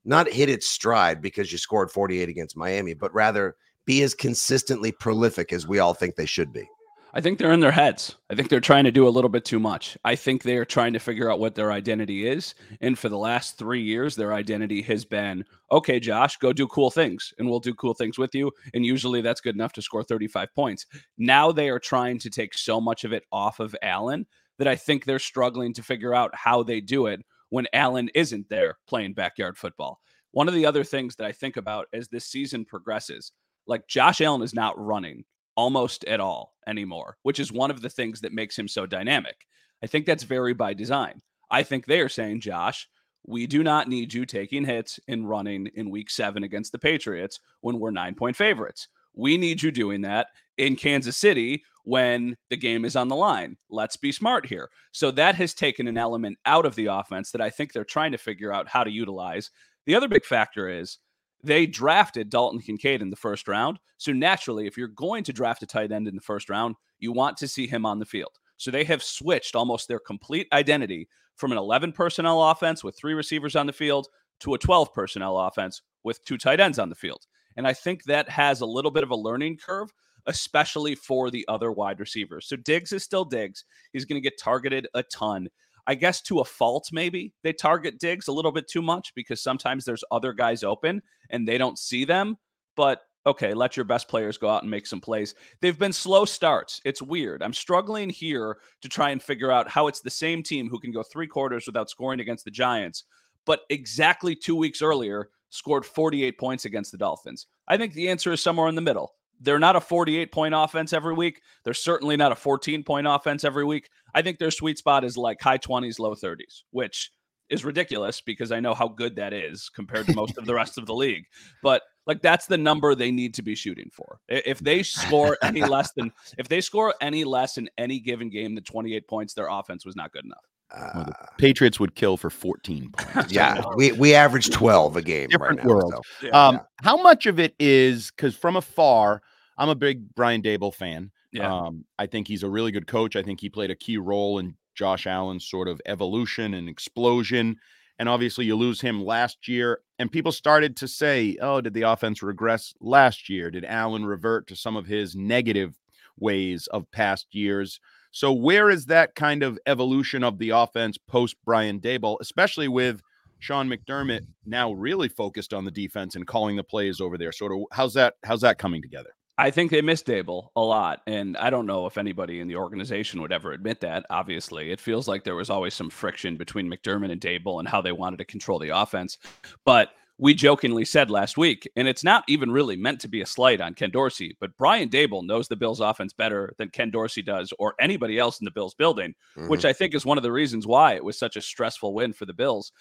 not 0.03 0.27
hit 0.27 0.49
its 0.49 0.67
stride 0.67 1.21
because 1.21 1.51
you 1.51 1.57
scored 1.59 1.91
48 1.91 2.27
against 2.27 2.57
Miami, 2.57 2.95
but 2.95 3.13
rather 3.13 3.55
be 3.85 4.01
as 4.01 4.15
consistently 4.15 4.91
prolific 4.91 5.53
as 5.53 5.67
we 5.67 5.79
all 5.79 5.93
think 5.93 6.15
they 6.15 6.25
should 6.25 6.51
be? 6.51 6.67
I 7.11 7.21
think 7.21 7.39
they're 7.39 7.51
in 7.51 7.59
their 7.59 7.71
heads. 7.71 8.15
I 8.29 8.35
think 8.35 8.49
they're 8.49 8.59
trying 8.59 8.83
to 8.83 8.91
do 8.91 9.07
a 9.07 9.09
little 9.09 9.31
bit 9.31 9.43
too 9.43 9.59
much. 9.59 9.97
I 10.03 10.15
think 10.15 10.43
they 10.43 10.57
are 10.57 10.65
trying 10.65 10.93
to 10.93 10.99
figure 10.99 11.31
out 11.31 11.39
what 11.39 11.55
their 11.55 11.71
identity 11.71 12.27
is. 12.27 12.53
And 12.81 12.99
for 12.99 13.09
the 13.09 13.17
last 13.17 13.57
three 13.57 13.81
years, 13.81 14.15
their 14.15 14.33
identity 14.33 14.83
has 14.83 15.05
been 15.05 15.43
okay, 15.71 15.99
Josh, 15.99 16.37
go 16.37 16.53
do 16.53 16.67
cool 16.67 16.91
things 16.91 17.33
and 17.37 17.49
we'll 17.49 17.59
do 17.59 17.73
cool 17.73 17.95
things 17.95 18.17
with 18.17 18.35
you. 18.35 18.51
And 18.73 18.85
usually 18.85 19.21
that's 19.21 19.41
good 19.41 19.55
enough 19.55 19.73
to 19.73 19.81
score 19.81 20.03
35 20.03 20.53
points. 20.53 20.85
Now 21.17 21.51
they 21.51 21.69
are 21.69 21.79
trying 21.79 22.19
to 22.19 22.29
take 22.29 22.55
so 22.55 22.79
much 22.79 23.03
of 23.03 23.13
it 23.13 23.23
off 23.31 23.59
of 23.59 23.75
Allen 23.81 24.27
that 24.59 24.67
I 24.67 24.75
think 24.75 25.05
they're 25.05 25.19
struggling 25.19 25.73
to 25.73 25.83
figure 25.83 26.13
out 26.13 26.35
how 26.35 26.61
they 26.63 26.81
do 26.81 27.07
it 27.07 27.25
when 27.49 27.67
Allen 27.73 28.09
isn't 28.13 28.49
there 28.49 28.77
playing 28.87 29.13
backyard 29.13 29.57
football. 29.57 29.99
One 30.31 30.47
of 30.47 30.53
the 30.53 30.65
other 30.65 30.83
things 30.83 31.15
that 31.15 31.25
I 31.25 31.31
think 31.31 31.57
about 31.57 31.87
as 31.91 32.07
this 32.07 32.25
season 32.25 32.65
progresses, 32.65 33.31
like 33.65 33.87
Josh 33.87 34.21
Allen 34.21 34.43
is 34.43 34.53
not 34.53 34.79
running 34.79 35.23
almost 35.59 36.05
at 36.05 36.21
all 36.21 36.53
anymore, 36.67 37.17
which 37.23 37.37
is 37.37 37.51
one 37.51 37.69
of 37.69 37.81
the 37.81 37.89
things 37.89 38.21
that 38.21 38.31
makes 38.31 38.57
him 38.57 38.65
so 38.65 38.85
dynamic. 38.85 39.45
I 39.83 39.87
think 39.87 40.05
that's 40.05 40.23
very 40.23 40.53
by 40.53 40.73
design. 40.73 41.21
I 41.51 41.63
think 41.63 41.85
they 41.85 41.99
are 41.99 42.07
saying, 42.07 42.39
Josh, 42.39 42.87
we 43.27 43.45
do 43.45 43.61
not 43.61 43.89
need 43.89 44.13
you 44.13 44.25
taking 44.25 44.63
hits 44.63 45.01
and 45.09 45.27
running 45.27 45.67
in 45.75 45.89
week 45.89 46.11
seven 46.11 46.45
against 46.45 46.71
the 46.71 46.79
Patriots 46.79 47.41
when 47.59 47.77
we're 47.77 47.91
nine 47.91 48.15
point 48.15 48.37
favorites. 48.37 48.87
We 49.13 49.37
need 49.37 49.61
you 49.61 49.69
doing 49.69 49.99
that 50.03 50.27
in 50.57 50.77
Kansas 50.77 51.17
City 51.17 51.61
when 51.83 52.37
the 52.49 52.55
game 52.55 52.85
is 52.85 52.95
on 52.95 53.09
the 53.09 53.17
line. 53.17 53.57
Let's 53.69 53.97
be 53.97 54.13
smart 54.13 54.45
here. 54.45 54.69
So 54.93 55.11
that 55.11 55.35
has 55.35 55.53
taken 55.53 55.89
an 55.89 55.97
element 55.97 56.37
out 56.45 56.65
of 56.65 56.75
the 56.75 56.85
offense 56.85 57.31
that 57.31 57.41
I 57.41 57.49
think 57.49 57.73
they're 57.73 57.83
trying 57.83 58.13
to 58.13 58.17
figure 58.17 58.53
out 58.53 58.69
how 58.69 58.85
to 58.85 58.91
utilize. 58.91 59.51
The 59.87 59.95
other 59.95 60.07
big 60.07 60.23
factor 60.23 60.69
is 60.69 60.99
they 61.43 61.65
drafted 61.65 62.29
Dalton 62.29 62.61
Kincaid 62.61 63.01
in 63.01 63.09
the 63.09 63.15
first 63.15 63.47
round. 63.47 63.79
So 63.97 64.11
naturally, 64.11 64.67
if 64.67 64.77
you're 64.77 64.87
going 64.87 65.23
to 65.25 65.33
draft 65.33 65.63
a 65.63 65.65
tight 65.65 65.91
end 65.91 66.07
in 66.07 66.15
the 66.15 66.21
first 66.21 66.49
round, 66.49 66.75
you 66.99 67.11
want 67.11 67.37
to 67.37 67.47
see 67.47 67.67
him 67.67 67.85
on 67.85 67.99
the 67.99 68.05
field. 68.05 68.37
So 68.57 68.71
they 68.71 68.83
have 68.83 69.01
switched 69.01 69.55
almost 69.55 69.87
their 69.87 69.99
complete 69.99 70.47
identity 70.51 71.07
from 71.35 71.51
an 71.51 71.57
11 71.57 71.93
personnel 71.93 72.43
offense 72.43 72.83
with 72.83 72.97
three 72.97 73.13
receivers 73.13 73.55
on 73.55 73.65
the 73.65 73.73
field 73.73 74.07
to 74.41 74.53
a 74.53 74.57
12 74.57 74.93
personnel 74.93 75.37
offense 75.37 75.81
with 76.03 76.23
two 76.25 76.37
tight 76.37 76.59
ends 76.59 76.79
on 76.79 76.89
the 76.89 76.95
field. 76.95 77.25
And 77.55 77.67
I 77.67 77.73
think 77.73 78.03
that 78.03 78.29
has 78.29 78.61
a 78.61 78.65
little 78.65 78.91
bit 78.91 79.03
of 79.03 79.11
a 79.11 79.15
learning 79.15 79.57
curve, 79.57 79.93
especially 80.25 80.95
for 80.95 81.31
the 81.31 81.45
other 81.47 81.71
wide 81.71 81.99
receivers. 81.99 82.47
So 82.47 82.55
Diggs 82.57 82.91
is 82.91 83.03
still 83.03 83.25
Diggs. 83.25 83.63
He's 83.93 84.05
going 84.05 84.21
to 84.21 84.29
get 84.29 84.39
targeted 84.39 84.87
a 84.93 85.03
ton. 85.03 85.49
I 85.89 85.95
guess 85.95 86.21
to 86.21 86.39
a 86.39 86.45
fault, 86.45 86.89
maybe 86.91 87.33
they 87.41 87.51
target 87.51 87.97
Diggs 87.97 88.27
a 88.27 88.31
little 88.31 88.51
bit 88.51 88.67
too 88.67 88.83
much 88.83 89.11
because 89.15 89.41
sometimes 89.41 89.85
there's 89.85 90.03
other 90.11 90.33
guys 90.33 90.63
open 90.63 91.01
and 91.31 91.47
they 91.47 91.57
don't 91.57 91.79
see 91.79 92.05
them. 92.05 92.37
But 92.75 93.01
okay, 93.25 93.55
let 93.55 93.75
your 93.75 93.85
best 93.85 94.07
players 94.07 94.37
go 94.37 94.49
out 94.49 94.61
and 94.61 94.69
make 94.69 94.85
some 94.85 95.01
plays. 95.01 95.33
They've 95.61 95.79
been 95.79 95.91
slow 95.91 96.25
starts. 96.25 96.79
It's 96.85 97.01
weird. 97.01 97.41
I'm 97.41 97.53
struggling 97.53 98.07
here 98.07 98.57
to 98.83 98.87
try 98.87 99.09
and 99.09 99.21
figure 99.21 99.51
out 99.51 99.67
how 99.67 99.87
it's 99.87 100.01
the 100.01 100.11
same 100.11 100.43
team 100.43 100.69
who 100.69 100.79
can 100.79 100.91
go 100.91 101.01
three 101.01 101.25
quarters 101.25 101.65
without 101.65 101.89
scoring 101.89 102.19
against 102.19 102.45
the 102.45 102.51
Giants, 102.51 103.05
but 103.47 103.61
exactly 103.71 104.35
two 104.35 104.55
weeks 104.55 104.83
earlier 104.83 105.29
scored 105.49 105.87
48 105.87 106.37
points 106.37 106.65
against 106.65 106.91
the 106.91 106.99
Dolphins. 106.99 107.47
I 107.67 107.77
think 107.77 107.93
the 107.93 108.09
answer 108.09 108.31
is 108.31 108.43
somewhere 108.43 108.67
in 108.67 108.75
the 108.75 108.81
middle. 108.81 109.15
They're 109.39 109.59
not 109.59 109.75
a 109.75 109.81
48 109.81 110.31
point 110.31 110.53
offense 110.55 110.93
every 110.93 111.13
week. 111.13 111.41
They're 111.63 111.73
certainly 111.73 112.17
not 112.17 112.31
a 112.31 112.35
14 112.35 112.83
point 112.83 113.07
offense 113.07 113.43
every 113.43 113.65
week. 113.65 113.89
I 114.13 114.21
think 114.21 114.39
their 114.39 114.51
sweet 114.51 114.77
spot 114.77 115.03
is 115.03 115.17
like 115.17 115.41
high 115.41 115.57
20s, 115.57 115.99
low 115.99 116.15
30s, 116.15 116.63
which 116.71 117.11
is 117.49 117.65
ridiculous 117.65 118.21
because 118.21 118.51
I 118.51 118.59
know 118.59 118.73
how 118.73 118.87
good 118.87 119.15
that 119.15 119.33
is 119.33 119.69
compared 119.69 120.05
to 120.05 120.15
most 120.15 120.37
of 120.37 120.45
the 120.45 120.53
rest 120.53 120.77
of 120.77 120.85
the 120.85 120.93
league. 120.93 121.25
But 121.63 121.81
like 122.05 122.21
that's 122.21 122.45
the 122.45 122.57
number 122.57 122.95
they 122.95 123.11
need 123.11 123.33
to 123.35 123.41
be 123.41 123.55
shooting 123.55 123.89
for. 123.93 124.19
If 124.27 124.59
they 124.59 124.83
score 124.83 125.37
any 125.43 125.63
less 125.63 125.91
than 125.93 126.11
if 126.37 126.47
they 126.47 126.61
score 126.61 126.93
any 127.01 127.23
less 127.23 127.57
in 127.57 127.69
any 127.77 127.99
given 127.99 128.29
game 128.29 128.55
than 128.55 128.63
28 128.63 129.07
points, 129.07 129.33
their 129.33 129.47
offense 129.47 129.85
was 129.85 129.95
not 129.95 130.11
good 130.11 130.25
enough. 130.25 130.45
Uh, 130.75 131.05
the 131.05 131.13
Patriots 131.37 131.79
would 131.79 131.95
kill 131.95 132.17
for 132.17 132.29
14 132.29 132.91
points. 132.97 133.31
Yeah, 133.31 133.61
we 133.75 133.91
we 133.93 134.13
average 134.13 134.49
12 134.51 134.97
a 134.97 135.01
game. 135.01 135.29
Different 135.29 135.59
right 135.59 135.67
world. 135.67 135.93
So. 136.19 136.27
yeah, 136.27 136.47
um, 136.47 136.55
yeah. 136.55 136.61
How 136.81 137.01
much 137.01 137.25
of 137.25 137.39
it 137.39 137.55
is 137.59 138.11
because 138.11 138.35
from 138.35 138.55
afar, 138.55 139.21
I'm 139.57 139.69
a 139.69 139.75
big 139.75 140.13
Brian 140.15 140.41
Daboll 140.41 140.73
fan. 140.73 141.11
Yeah. 141.31 141.53
Um, 141.53 141.85
I 141.97 142.05
think 142.05 142.27
he's 142.27 142.43
a 142.43 142.49
really 142.49 142.71
good 142.71 142.87
coach. 142.87 143.15
I 143.15 143.23
think 143.23 143.39
he 143.39 143.49
played 143.49 143.71
a 143.71 143.75
key 143.75 143.97
role 143.97 144.39
in 144.39 144.55
Josh 144.75 145.05
Allen's 145.07 145.45
sort 145.45 145.67
of 145.67 145.81
evolution 145.85 146.53
and 146.53 146.69
explosion. 146.69 147.57
And 147.99 148.07
obviously, 148.07 148.45
you 148.45 148.55
lose 148.55 148.79
him 148.79 149.03
last 149.03 149.47
year. 149.47 149.81
And 149.99 150.11
people 150.11 150.31
started 150.31 150.77
to 150.77 150.87
say, 150.87 151.37
oh, 151.41 151.59
did 151.59 151.73
the 151.73 151.81
offense 151.81 152.23
regress 152.23 152.73
last 152.79 153.29
year? 153.29 153.51
Did 153.51 153.65
Allen 153.65 154.05
revert 154.05 154.47
to 154.47 154.55
some 154.55 154.77
of 154.77 154.85
his 154.85 155.15
negative 155.15 155.77
ways 156.19 156.67
of 156.67 156.89
past 156.91 157.27
years. 157.31 157.79
So, 158.11 158.33
where 158.33 158.69
is 158.69 158.85
that 158.87 159.15
kind 159.15 159.43
of 159.43 159.59
evolution 159.65 160.23
of 160.23 160.39
the 160.39 160.49
offense 160.49 160.97
post 160.97 161.35
Brian 161.45 161.79
Daboll, 161.79 162.17
especially 162.21 162.67
with 162.67 163.01
Sean 163.39 163.69
McDermott 163.69 164.25
now 164.45 164.71
really 164.73 165.07
focused 165.07 165.53
on 165.53 165.65
the 165.65 165.71
defense 165.71 166.15
and 166.15 166.27
calling 166.27 166.55
the 166.55 166.63
plays 166.63 166.99
over 166.99 167.17
there? 167.17 167.31
Sort 167.31 167.51
of 167.51 167.59
how's 167.71 167.93
that 167.93 168.15
how's 168.23 168.41
that 168.41 168.57
coming 168.57 168.81
together? 168.81 169.11
I 169.39 169.51
think 169.51 169.71
they 169.71 169.81
miss 169.81 170.03
Daboll 170.03 170.49
a 170.57 170.61
lot. 170.61 171.01
And 171.07 171.37
I 171.37 171.49
don't 171.49 171.65
know 171.65 171.85
if 171.85 171.97
anybody 171.97 172.41
in 172.41 172.49
the 172.49 172.57
organization 172.57 173.21
would 173.21 173.31
ever 173.31 173.53
admit 173.53 173.79
that. 173.79 174.05
Obviously, 174.09 174.69
it 174.69 174.81
feels 174.81 175.07
like 175.07 175.23
there 175.23 175.35
was 175.35 175.49
always 175.49 175.73
some 175.73 175.89
friction 175.89 176.35
between 176.35 176.69
McDermott 176.69 177.09
and 177.09 177.21
Daboll 177.21 177.59
and 177.59 177.67
how 177.67 177.81
they 177.81 177.93
wanted 177.93 178.17
to 178.17 178.25
control 178.25 178.59
the 178.59 178.77
offense. 178.77 179.17
But 179.63 179.91
we 180.19 180.33
jokingly 180.33 180.83
said 180.83 181.09
last 181.09 181.37
week, 181.37 181.67
and 181.77 181.87
it's 181.87 182.03
not 182.03 182.25
even 182.27 182.51
really 182.51 182.75
meant 182.75 182.99
to 182.99 183.07
be 183.07 183.21
a 183.21 183.25
slight 183.25 183.61
on 183.61 183.73
Ken 183.73 183.89
Dorsey, 183.89 184.35
but 184.41 184.55
Brian 184.57 184.89
Daboll 184.89 185.25
knows 185.25 185.47
the 185.47 185.55
Bills 185.55 185.79
offense 185.79 186.11
better 186.11 186.53
than 186.57 186.69
Ken 186.69 186.91
Dorsey 186.91 187.21
does 187.21 187.53
or 187.57 187.73
anybody 187.79 188.19
else 188.19 188.41
in 188.41 188.45
the 188.45 188.51
Bills 188.51 188.73
building, 188.73 189.15
mm-hmm. 189.37 189.47
which 189.47 189.63
I 189.63 189.71
think 189.71 189.95
is 189.95 190.05
one 190.05 190.17
of 190.17 190.23
the 190.23 190.31
reasons 190.31 190.67
why 190.67 190.95
it 190.95 191.05
was 191.05 191.17
such 191.17 191.37
a 191.37 191.41
stressful 191.41 191.93
win 191.93 192.11
for 192.11 192.25
the 192.25 192.33
Bills. 192.33 192.73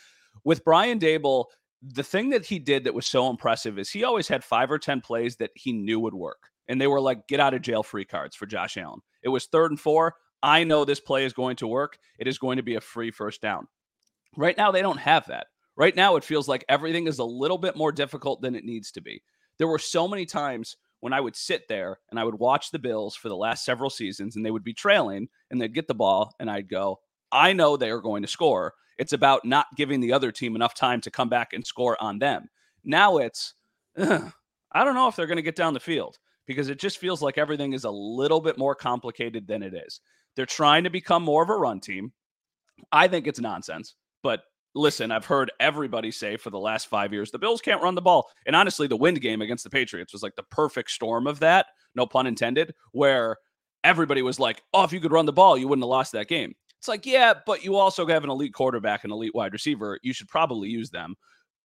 With 0.44 0.64
Brian 0.64 0.98
Daboll, 0.98 1.44
the 1.80 2.02
thing 2.02 2.30
that 2.30 2.44
he 2.44 2.58
did 2.58 2.82
that 2.84 2.94
was 2.94 3.06
so 3.06 3.30
impressive 3.30 3.78
is 3.78 3.88
he 3.88 4.02
always 4.02 4.26
had 4.26 4.42
five 4.42 4.68
or 4.68 4.78
10 4.78 5.00
plays 5.00 5.36
that 5.36 5.52
he 5.54 5.72
knew 5.72 6.00
would 6.00 6.14
work. 6.14 6.50
And 6.66 6.80
they 6.80 6.88
were 6.88 7.00
like, 7.00 7.28
get 7.28 7.38
out 7.38 7.54
of 7.54 7.62
jail 7.62 7.84
free 7.84 8.04
cards 8.04 8.34
for 8.34 8.46
Josh 8.46 8.76
Allen. 8.76 9.00
It 9.22 9.28
was 9.28 9.46
third 9.46 9.70
and 9.70 9.78
four. 9.78 10.16
I 10.42 10.64
know 10.64 10.84
this 10.84 11.00
play 11.00 11.24
is 11.24 11.32
going 11.32 11.56
to 11.56 11.68
work. 11.68 11.98
It 12.18 12.26
is 12.26 12.38
going 12.38 12.56
to 12.56 12.64
be 12.64 12.74
a 12.74 12.80
free 12.80 13.12
first 13.12 13.40
down. 13.40 13.68
Right 14.36 14.56
now, 14.56 14.72
they 14.72 14.82
don't 14.82 14.98
have 14.98 15.26
that. 15.28 15.46
Right 15.78 15.94
now, 15.94 16.16
it 16.16 16.24
feels 16.24 16.48
like 16.48 16.64
everything 16.68 17.06
is 17.06 17.20
a 17.20 17.24
little 17.24 17.56
bit 17.56 17.76
more 17.76 17.92
difficult 17.92 18.42
than 18.42 18.56
it 18.56 18.64
needs 18.64 18.90
to 18.92 19.00
be. 19.00 19.22
There 19.58 19.68
were 19.68 19.78
so 19.78 20.08
many 20.08 20.26
times 20.26 20.76
when 21.00 21.12
I 21.12 21.20
would 21.20 21.36
sit 21.36 21.68
there 21.68 22.00
and 22.10 22.18
I 22.18 22.24
would 22.24 22.34
watch 22.34 22.72
the 22.72 22.80
Bills 22.80 23.14
for 23.14 23.28
the 23.28 23.36
last 23.36 23.64
several 23.64 23.88
seasons 23.88 24.34
and 24.34 24.44
they 24.44 24.50
would 24.50 24.64
be 24.64 24.74
trailing 24.74 25.28
and 25.52 25.60
they'd 25.60 25.72
get 25.74 25.86
the 25.86 25.94
ball 25.94 26.34
and 26.40 26.50
I'd 26.50 26.68
go, 26.68 26.98
I 27.30 27.52
know 27.52 27.76
they 27.76 27.90
are 27.90 28.00
going 28.00 28.22
to 28.22 28.28
score. 28.28 28.74
It's 28.98 29.12
about 29.12 29.44
not 29.44 29.66
giving 29.76 30.00
the 30.00 30.12
other 30.12 30.32
team 30.32 30.56
enough 30.56 30.74
time 30.74 31.00
to 31.02 31.12
come 31.12 31.28
back 31.28 31.52
and 31.52 31.64
score 31.64 31.96
on 32.02 32.18
them. 32.18 32.48
Now 32.84 33.18
it's, 33.18 33.54
I 33.96 34.84
don't 34.84 34.96
know 34.96 35.06
if 35.06 35.14
they're 35.14 35.26
going 35.26 35.36
to 35.36 35.42
get 35.42 35.54
down 35.54 35.74
the 35.74 35.80
field 35.80 36.18
because 36.46 36.68
it 36.68 36.80
just 36.80 36.98
feels 36.98 37.22
like 37.22 37.38
everything 37.38 37.72
is 37.72 37.84
a 37.84 37.90
little 37.90 38.40
bit 38.40 38.58
more 38.58 38.74
complicated 38.74 39.46
than 39.46 39.62
it 39.62 39.74
is. 39.74 40.00
They're 40.34 40.44
trying 40.44 40.82
to 40.84 40.90
become 40.90 41.22
more 41.22 41.44
of 41.44 41.50
a 41.50 41.56
run 41.56 41.78
team. 41.78 42.12
I 42.90 43.06
think 43.06 43.28
it's 43.28 43.38
nonsense, 43.38 43.94
but 44.24 44.40
listen, 44.74 45.10
I've 45.10 45.24
heard 45.24 45.50
everybody 45.60 46.10
say 46.10 46.36
for 46.36 46.50
the 46.50 46.58
last 46.58 46.88
five 46.88 47.12
years 47.12 47.30
the 47.30 47.38
Bills 47.38 47.60
can't 47.60 47.82
run 47.82 47.94
the 47.94 48.02
ball. 48.02 48.28
And 48.46 48.54
honestly, 48.54 48.86
the 48.86 48.96
wind 48.96 49.20
game 49.20 49.42
against 49.42 49.64
the 49.64 49.70
Patriots 49.70 50.12
was 50.12 50.22
like 50.22 50.36
the 50.36 50.42
perfect 50.44 50.90
storm 50.90 51.26
of 51.26 51.40
that, 51.40 51.66
no 51.94 52.06
pun 52.06 52.26
intended, 52.26 52.74
where 52.92 53.36
everybody 53.84 54.22
was 54.22 54.38
like, 54.40 54.62
oh, 54.74 54.84
if 54.84 54.92
you 54.92 55.00
could 55.00 55.12
run 55.12 55.26
the 55.26 55.32
ball, 55.32 55.56
you 55.56 55.68
wouldn't 55.68 55.84
have 55.84 55.90
lost 55.90 56.12
that 56.12 56.28
game. 56.28 56.54
It's 56.78 56.88
like, 56.88 57.06
yeah, 57.06 57.34
but 57.44 57.64
you 57.64 57.76
also 57.76 58.06
have 58.06 58.24
an 58.24 58.30
elite 58.30 58.54
quarterback 58.54 59.02
and 59.02 59.12
elite 59.12 59.34
wide 59.34 59.52
receiver. 59.52 59.98
You 60.02 60.12
should 60.12 60.28
probably 60.28 60.68
use 60.68 60.90
them. 60.90 61.16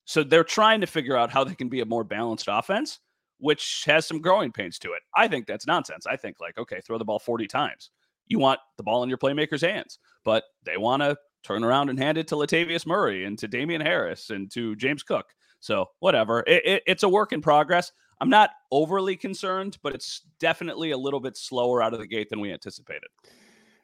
So 0.06 0.24
they're 0.24 0.44
trying 0.44 0.82
to 0.82 0.88
figure 0.88 1.16
out 1.16 1.32
how 1.32 1.44
they 1.44 1.56
can 1.56 1.70
be 1.70 1.82
a 1.82 1.86
more 1.86 2.04
balanced 2.04 2.48
offense, 2.50 3.00
which 3.38 3.84
has 3.86 4.08
some 4.08 4.22
growing 4.22 4.52
pains 4.52 4.80
to 4.80 4.94
it. 4.94 5.02
I 5.16 5.28
think 5.28 5.46
that's 5.46 5.68
nonsense. 5.68 6.08
I 6.08 6.18
think, 6.18 6.38
like, 6.42 6.58
okay, 6.58 6.82
throw 6.82 6.98
the 6.98 7.06
ball 7.06 7.20
40 7.20 7.48
times. 7.48 7.92
You 8.28 8.40
want 8.40 8.60
the 8.78 8.84
ball 8.84 9.04
in 9.04 9.10
your 9.10 9.18
playmaker's 9.18 9.62
hands, 9.62 10.00
but 10.26 10.44
they 10.64 10.78
want 10.78 11.04
to 11.04 11.16
turn 11.44 11.64
around 11.64 11.90
and 11.90 12.00
hand 12.00 12.18
it 12.18 12.28
to 12.30 12.36
Latavius 12.36 12.86
Murray 12.86 13.26
and 13.26 13.38
to 13.40 13.48
Damien 13.48 13.82
Harris 13.82 14.30
and 14.30 14.50
to 14.52 14.76
James 14.76 15.04
Cook. 15.04 15.28
So 15.60 15.86
whatever, 16.00 16.44
it, 16.46 16.66
it, 16.66 16.84
it's 16.88 17.04
a 17.04 17.10
work 17.10 17.32
in 17.32 17.42
progress. 17.42 17.92
I'm 18.20 18.30
not 18.30 18.52
overly 18.72 19.16
concerned, 19.16 19.78
but 19.84 19.94
it's 19.94 20.22
definitely 20.40 20.92
a 20.92 20.98
little 20.98 21.20
bit 21.20 21.36
slower 21.36 21.82
out 21.82 21.94
of 21.94 22.00
the 22.00 22.08
gate 22.08 22.30
than 22.30 22.40
we 22.40 22.52
anticipated. 22.52 23.10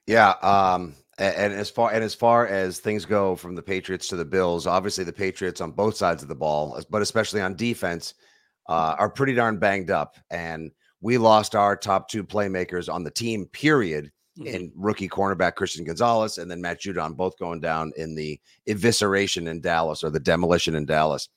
Yeah, 0.08 0.32
um, 0.42 0.96
and, 1.18 1.36
and 1.36 1.54
as 1.54 1.70
far 1.70 1.92
and 1.92 2.04
as 2.04 2.16
far 2.16 2.48
as 2.48 2.80
things 2.80 3.06
go 3.06 3.36
from 3.36 3.56
the 3.56 3.62
Patriots 3.62 4.08
to 4.08 4.16
the 4.16 4.26
Bills, 4.26 4.66
obviously 4.66 5.04
the 5.04 5.14
Patriots 5.14 5.62
on 5.62 5.72
both 5.72 5.96
sides 5.96 6.24
of 6.24 6.30
the 6.30 6.36
ball, 6.36 6.82
but 6.90 7.02
especially 7.02 7.42
on 7.42 7.56
defense, 7.56 8.14
uh, 8.68 8.96
are 8.98 9.10
pretty 9.10 9.34
darn 9.34 9.58
banged 9.58 9.92
up. 9.92 10.16
And 10.30 10.72
we 11.02 11.18
lost 11.18 11.56
our 11.56 11.76
top 11.76 12.10
two 12.10 12.24
playmakers 12.24 12.92
on 12.92 13.04
the 13.04 13.12
team. 13.12 13.46
Period 13.48 14.12
and 14.48 14.72
rookie 14.76 15.10
cornerback 15.10 15.56
Christian 15.56 15.86
Gonzalez 15.86 16.38
and 16.38 16.50
then 16.50 16.62
Matt 16.62 16.82
Judon 16.82 17.16
both 17.16 17.38
going 17.38 17.60
down 17.60 17.92
in 17.98 18.16
the 18.16 18.40
evisceration 18.68 19.48
in 19.48 19.62
Dallas 19.62 20.04
or 20.04 20.10
the 20.10 20.20
demolition 20.20 20.76
in 20.76 20.86
Dallas. 20.86 21.30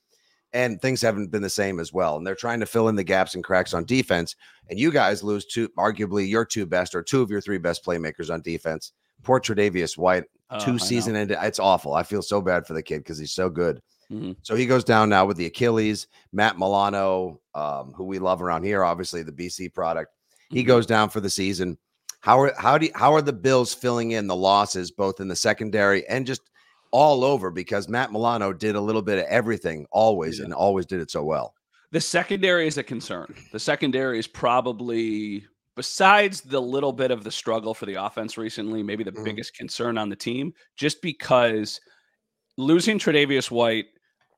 And 0.54 0.80
things 0.80 1.00
haven't 1.00 1.30
been 1.30 1.42
the 1.42 1.48
same 1.50 1.80
as 1.80 1.92
well. 1.92 2.16
And 2.16 2.26
they're 2.26 2.34
trying 2.34 2.60
to 2.60 2.66
fill 2.66 2.88
in 2.88 2.96
the 2.96 3.02
gaps 3.02 3.34
and 3.34 3.42
cracks 3.42 3.72
on 3.72 3.84
defense. 3.84 4.36
And 4.68 4.78
you 4.78 4.92
guys 4.92 5.22
lose 5.22 5.46
two, 5.46 5.68
arguably 5.78 6.28
your 6.28 6.44
two 6.44 6.66
best 6.66 6.94
or 6.94 7.02
two 7.02 7.22
of 7.22 7.30
your 7.30 7.40
three 7.40 7.58
best 7.58 7.84
playmakers 7.84 8.32
on 8.32 8.42
defense. 8.42 8.92
Poor 9.22 9.40
Tre'Davious 9.40 9.96
White, 9.96 10.24
uh, 10.50 10.60
two 10.60 10.78
season 10.78 11.16
ended. 11.16 11.38
It's 11.40 11.58
awful. 11.58 11.94
I 11.94 12.02
feel 12.02 12.22
so 12.22 12.42
bad 12.42 12.66
for 12.66 12.74
the 12.74 12.82
kid 12.82 12.98
because 12.98 13.18
he's 13.18 13.32
so 13.32 13.48
good. 13.48 13.80
Mm-hmm. 14.12 14.32
So 14.42 14.54
he 14.54 14.66
goes 14.66 14.84
down 14.84 15.08
now 15.08 15.24
with 15.24 15.38
the 15.38 15.46
Achilles. 15.46 16.06
Matt 16.32 16.58
Milano, 16.58 17.40
um, 17.54 17.92
who 17.96 18.04
we 18.04 18.18
love 18.18 18.42
around 18.42 18.64
here, 18.64 18.84
obviously 18.84 19.22
the 19.22 19.32
BC 19.32 19.72
product, 19.72 20.12
he 20.50 20.60
mm-hmm. 20.60 20.68
goes 20.68 20.84
down 20.84 21.08
for 21.08 21.20
the 21.20 21.30
season. 21.30 21.78
How 22.22 22.40
are 22.40 22.54
how 22.56 22.78
do 22.78 22.86
you, 22.86 22.92
how 22.94 23.12
are 23.14 23.22
the 23.22 23.32
Bills 23.32 23.74
filling 23.74 24.12
in 24.12 24.26
the 24.26 24.36
losses 24.36 24.90
both 24.90 25.20
in 25.20 25.28
the 25.28 25.36
secondary 25.36 26.06
and 26.08 26.26
just 26.26 26.42
all 26.92 27.24
over 27.24 27.50
because 27.50 27.88
Matt 27.88 28.12
Milano 28.12 28.52
did 28.52 28.76
a 28.76 28.80
little 28.80 29.02
bit 29.02 29.18
of 29.18 29.24
everything 29.24 29.86
always 29.90 30.38
yeah. 30.38 30.44
and 30.44 30.54
always 30.54 30.86
did 30.86 31.00
it 31.00 31.10
so 31.10 31.24
well. 31.24 31.54
The 31.90 32.00
secondary 32.00 32.66
is 32.66 32.78
a 32.78 32.82
concern. 32.82 33.34
The 33.52 33.58
secondary 33.58 34.18
is 34.18 34.26
probably 34.26 35.44
besides 35.74 36.42
the 36.42 36.60
little 36.60 36.92
bit 36.92 37.10
of 37.10 37.24
the 37.24 37.30
struggle 37.30 37.74
for 37.74 37.86
the 37.86 37.94
offense 37.94 38.38
recently, 38.38 38.82
maybe 38.82 39.04
the 39.04 39.10
mm-hmm. 39.10 39.24
biggest 39.24 39.56
concern 39.56 39.98
on 39.98 40.08
the 40.08 40.16
team 40.16 40.54
just 40.76 41.02
because 41.02 41.80
losing 42.56 42.98
Tre'Davious 42.98 43.50
White 43.50 43.86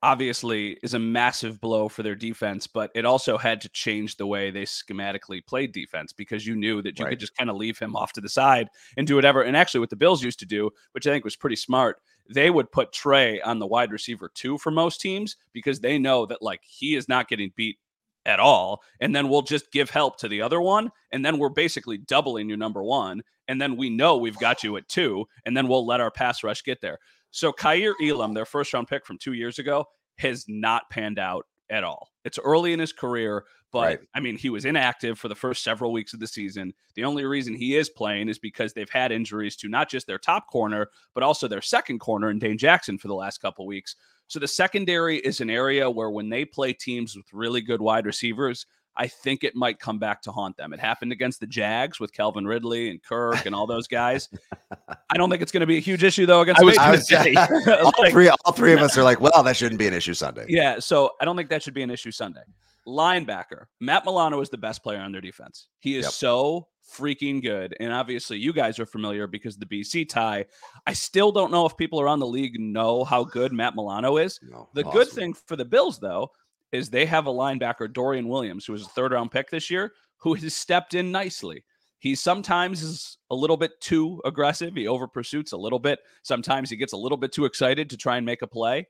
obviously 0.05 0.77
is 0.83 0.93
a 0.93 0.99
massive 0.99 1.59
blow 1.63 1.89
for 1.89 2.03
their 2.03 2.15
defense, 2.15 2.67
but 2.67 2.91
it 2.95 3.07
also 3.07 3.39
had 3.39 3.59
to 3.63 3.71
change 3.71 4.17
the 4.17 4.27
way 4.27 4.51
they 4.51 4.65
schematically 4.65 5.45
played 5.45 5.73
defense 5.73 6.13
because 6.13 6.47
you 6.47 6.55
knew 6.55 6.83
that 6.83 6.99
you 6.99 7.07
right. 7.07 7.13
could 7.13 7.21
just 7.21 7.35
kind 7.37 7.49
of 7.49 7.57
leave 7.57 7.79
him 7.79 7.97
off 7.97 8.13
to 8.13 8.21
the 8.21 8.29
side 8.29 8.69
and 8.99 9.07
do 9.07 9.15
whatever. 9.15 9.43
And 9.43 9.57
actually, 9.57 9.81
what 9.81 9.89
the 9.89 9.97
Bills 9.97 10.23
used 10.23 10.39
to 10.41 10.47
do, 10.47 10.71
which 10.93 11.07
I 11.07 11.11
think 11.11 11.25
was 11.25 11.37
pretty 11.37 11.57
smart, 11.57 12.03
they 12.33 12.51
would 12.51 12.71
put 12.71 12.93
Trey 12.93 13.41
on 13.41 13.59
the 13.59 13.67
wide 13.67 13.93
receiver 13.93 14.31
two 14.35 14.59
for 14.59 14.71
most 14.71 15.01
teams 15.01 15.37
because 15.55 15.81
they 15.81 15.99
know 15.99 16.27
that 16.27 16.43
like 16.43 16.61
he 16.65 16.97
is 16.97 17.09
not 17.09 17.29
getting 17.29 17.53
beat 17.57 17.79
at 18.27 18.41
all. 18.41 18.83
And 19.01 19.17
then 19.17 19.29
we'll 19.31 19.43
just 19.43 19.73
give 19.73 19.89
help 19.89 20.19
to 20.19 20.29
the 20.29 20.43
other 20.43 20.61
one. 20.61 20.91
And 21.13 21.25
then 21.25 21.39
we're 21.39 21.49
basically 21.49 21.99
doubling 21.99 22.49
your 22.49 22.59
number 22.59 22.83
one. 22.83 23.23
And 23.49 23.61
then 23.61 23.77
we 23.77 23.91
know 23.91 24.17
we've 24.17 24.39
got 24.39 24.63
you 24.65 24.77
at 24.77 24.89
two. 24.89 25.27
And 25.45 25.57
then 25.57 25.69
we'll 25.69 25.87
let 25.87 26.01
our 26.01 26.11
pass 26.11 26.43
rush 26.43 26.63
get 26.63 26.81
there. 26.81 26.99
So 27.35 27.53
Kaiir 27.53 27.95
Elam, 28.01 28.33
their 28.33 28.45
first 28.45 28.73
round 28.73 28.87
pick 28.87 29.05
from 29.05 29.19
two 29.19 29.33
years 29.33 29.59
ago, 29.59 29.87
has 30.19 30.45
not 30.47 30.89
panned 30.89 31.19
out 31.19 31.47
at 31.69 31.83
all. 31.83 32.11
It's 32.25 32.39
early 32.39 32.73
in 32.73 32.79
his 32.79 32.93
career, 32.93 33.45
but 33.73 33.81
right. 33.81 33.99
I 34.15 34.21
mean, 34.21 34.37
he 34.37 34.51
was 34.51 34.65
inactive 34.65 35.19
for 35.19 35.27
the 35.27 35.35
first 35.35 35.65
several 35.65 35.93
weeks 35.93 36.15
of 36.15 36.21
the 36.21 36.29
season. 36.29 36.73
The 36.95 37.03
only 37.03 37.25
reason 37.25 37.53
he 37.53 37.75
is 37.75 37.91
playing 37.91 38.29
is 38.29 38.39
because 38.39 38.73
they've 38.73 38.89
had 38.89 39.11
injuries 39.11 39.57
to 39.57 39.69
not 39.69 39.91
just 39.91 40.07
their 40.07 40.17
top 40.17 40.49
corner, 40.49 40.91
but 41.13 41.25
also 41.25 41.49
their 41.49 41.61
second 41.61 41.99
corner 41.99 42.29
and 42.29 42.41
Dane 42.41 42.57
Jackson 42.57 42.99
for 42.99 43.09
the 43.09 43.17
last 43.17 43.39
couple 43.39 43.67
weeks. 43.67 43.97
So 44.29 44.39
the 44.39 44.47
secondary 44.47 45.17
is 45.17 45.41
an 45.41 45.51
area 45.51 45.91
where 45.91 46.11
when 46.11 46.29
they 46.29 46.45
play 46.45 46.73
teams 46.73 47.17
with 47.17 47.27
really 47.33 47.63
good 47.63 47.83
wide 47.83 48.07
receivers, 48.07 48.65
I 48.97 49.09
think 49.09 49.43
it 49.43 49.57
might 49.57 49.81
come 49.81 49.99
back 49.99 50.23
to 50.23 50.33
haunt 50.33 50.57
them. 50.57 50.73
It 50.73 50.81
happened 50.81 51.13
against 51.13 51.41
the 51.41 51.47
Jags 51.47 51.99
with 51.99 52.13
Calvin 52.13 52.47
Ridley 52.47 52.91
and 52.91 53.03
Kirk 53.03 53.45
and 53.47 53.55
all 53.55 53.67
those 53.67 53.89
guys. 53.89 54.29
I 55.11 55.17
don't 55.17 55.31
think 55.31 55.43
it's 55.43 55.53
going 55.53 55.63
to 55.63 55.67
be 55.67 55.77
a 55.77 55.81
huge 55.81 56.05
issue 56.05 56.27
though 56.27 56.43
against. 56.43 56.61
I 56.61 56.65
was, 56.65 56.79
I 56.79 56.91
was 56.91 57.13
all 57.69 57.93
like, 57.99 58.13
three, 58.13 58.29
all 58.29 58.53
three 58.53 58.73
of 58.73 58.81
us 58.81 58.97
are 58.97 59.03
like, 59.03 59.21
well, 59.21 59.43
that 59.43 59.57
shouldn't 59.57 59.79
be 59.79 59.87
an 59.87 59.95
issue 59.95 60.15
Sunday. 60.15 60.47
Yeah, 60.49 60.79
so 60.79 61.11
I 61.21 61.25
don't 61.25 61.37
think 61.37 61.49
that 61.51 61.63
should 61.63 61.75
be 61.75 61.83
an 61.83 61.91
issue 61.91 62.11
Sunday. 62.11 62.43
Linebacker 62.87 63.65
Matt 63.81 64.05
Milano 64.05 64.41
is 64.41 64.51
the 64.51 64.59
best 64.59 64.83
player 64.83 65.01
on 65.01 65.11
their 65.11 65.21
defense. 65.21 65.69
He 65.81 65.97
is 65.97 66.05
yep. 66.05 66.13
so 66.13 66.69
freaking 66.93 67.43
good, 67.43 67.75
and 67.81 67.93
obviously 67.93 68.39
you 68.39 68.53
guys 68.53 68.79
are 68.79 68.87
familiar 68.87 69.27
because 69.27 69.57
the 69.57 69.67
BC 69.67 70.09
tie. 70.09 70.45
I 70.87 70.93
still 70.93 71.33
don't 71.33 71.51
know 71.51 71.65
if 71.67 71.77
people 71.77 72.01
around 72.01 72.21
the 72.21 72.27
league 72.27 72.61
know 72.61 73.03
how 73.05 73.25
good 73.25 73.53
Matt 73.53 73.75
Milano 73.75 74.19
is. 74.19 74.39
No, 74.43 74.69
the 74.75 74.85
awesome. 74.85 74.93
good 74.93 75.09
thing 75.09 75.35
for 75.47 75.57
the 75.57 75.65
Bills 75.65 75.99
though 75.99 76.31
is 76.75 76.91
they 76.91 77.07
have 77.07 77.27
a 77.27 77.33
linebacker, 77.33 77.93
Dorian 77.93 78.29
Williams, 78.29 78.67
who 78.67 78.73
was 78.73 78.83
a 78.83 78.89
third 78.89 79.13
round 79.13 79.31
pick 79.31 79.49
this 79.49 79.71
year, 79.71 79.93
who 80.19 80.35
has 80.35 80.55
stepped 80.55 80.95
in 80.95 81.13
nicely. 81.13 81.65
He 82.01 82.15
sometimes 82.15 82.83
is 82.83 83.17
a 83.31 83.35
little 83.35 83.57
bit 83.57 83.81
too 83.81 84.21
aggressive. 84.25 84.75
He 84.75 84.89
over 84.89 85.07
pursuits 85.07 85.53
a 85.53 85.57
little 85.57 85.79
bit. 85.79 86.01
Sometimes 86.23 86.69
he 86.69 86.77
gets 86.77 86.93
a 86.93 86.99
little 86.99 87.17
bit 87.17 87.33
too 87.33 87.45
excited 87.45 87.89
to 87.91 87.97
try 87.97 88.17
and 88.17 88.27
make 88.27 88.43
a 88.43 88.47
play. 88.47 88.89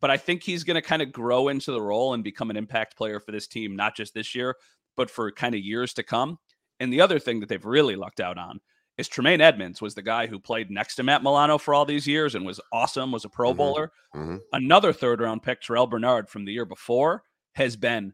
But 0.00 0.10
I 0.10 0.16
think 0.16 0.42
he's 0.42 0.62
going 0.62 0.74
to 0.74 0.82
kind 0.82 1.00
of 1.00 1.10
grow 1.10 1.48
into 1.48 1.72
the 1.72 1.80
role 1.80 2.12
and 2.12 2.22
become 2.22 2.50
an 2.50 2.56
impact 2.56 2.96
player 2.96 3.18
for 3.18 3.32
this 3.32 3.46
team, 3.46 3.76
not 3.76 3.96
just 3.96 4.14
this 4.14 4.34
year, 4.34 4.56
but 4.96 5.10
for 5.10 5.32
kind 5.32 5.54
of 5.54 5.60
years 5.60 5.94
to 5.94 6.02
come. 6.02 6.38
And 6.80 6.92
the 6.92 7.00
other 7.00 7.18
thing 7.18 7.40
that 7.40 7.48
they've 7.48 7.64
really 7.64 7.96
lucked 7.96 8.20
out 8.20 8.36
on 8.36 8.60
is 8.98 9.08
Tremaine 9.08 9.40
Edmunds 9.40 9.80
was 9.80 9.94
the 9.94 10.02
guy 10.02 10.26
who 10.26 10.38
played 10.38 10.70
next 10.70 10.96
to 10.96 11.02
Matt 11.02 11.22
Milano 11.22 11.58
for 11.58 11.74
all 11.74 11.84
these 11.84 12.06
years 12.06 12.34
and 12.34 12.44
was 12.44 12.60
awesome, 12.72 13.10
was 13.10 13.24
a 13.24 13.28
Pro 13.28 13.50
mm-hmm. 13.50 13.58
Bowler. 13.58 13.92
Mm-hmm. 14.14 14.36
Another 14.52 14.92
third 14.92 15.20
round 15.20 15.42
pick, 15.42 15.62
Terrel 15.62 15.88
Bernard 15.88 16.28
from 16.28 16.44
the 16.44 16.52
year 16.52 16.66
before, 16.66 17.22
has 17.54 17.76
been 17.76 18.12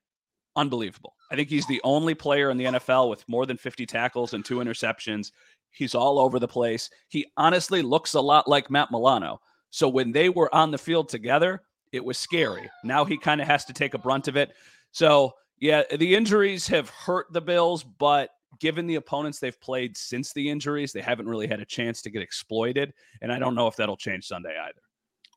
unbelievable. 0.57 1.15
I 1.31 1.37
think 1.37 1.49
he's 1.49 1.67
the 1.67 1.81
only 1.85 2.15
player 2.15 2.51
in 2.51 2.57
the 2.57 2.65
NFL 2.65 3.11
with 3.11 3.29
more 3.29 3.47
than 3.47 3.57
50 3.57 3.87
tackles 3.87 4.35
and 4.35 4.45
two 4.45 4.59
interceptions. 4.59 5.33
He's 5.71 5.95
all 5.95 6.19
over 6.19 6.39
the 6.39 6.49
place. 6.49 6.91
He 7.09 7.27
honestly 7.37 7.83
looks 7.83 8.15
a 8.15 8.21
lot 8.21 8.49
like 8.49 8.71
Matt 8.71 8.91
Milano. 8.91 9.41
So 9.71 9.89
when 9.89 10.13
they 10.13 10.29
were 10.29 10.53
on 10.55 10.71
the 10.71 10.79
field 10.79 11.09
together, 11.09 11.63
it 11.93 12.05
was 12.05 12.19
scary. 12.19 12.71
Now 12.85 13.05
he 13.05 13.19
kind 13.19 13.41
of 13.41 13.47
has 13.47 13.65
to 13.67 13.73
take 13.73 13.95
a 13.95 13.99
brunt 13.99 14.29
of 14.29 14.37
it. 14.37 14.53
So, 14.93 15.35
yeah, 15.61 15.83
the 15.95 16.15
injuries 16.15 16.67
have 16.69 16.89
hurt 16.89 17.27
the 17.33 17.41
Bills, 17.41 17.85
but 17.85 18.31
given 18.61 18.87
the 18.87 18.97
opponents 18.97 19.39
they've 19.39 19.61
played 19.61 19.97
since 19.97 20.33
the 20.33 20.49
injuries, 20.49 20.93
they 20.93 21.01
haven't 21.01 21.29
really 21.29 21.47
had 21.47 21.61
a 21.61 21.65
chance 21.65 22.03
to 22.03 22.11
get 22.11 22.23
exploited. 22.23 22.93
And 23.23 23.33
I 23.33 23.39
don't 23.39 23.55
know 23.55 23.67
if 23.67 23.77
that'll 23.77 23.97
change 23.97 24.27
Sunday 24.27 24.57
either 24.59 24.81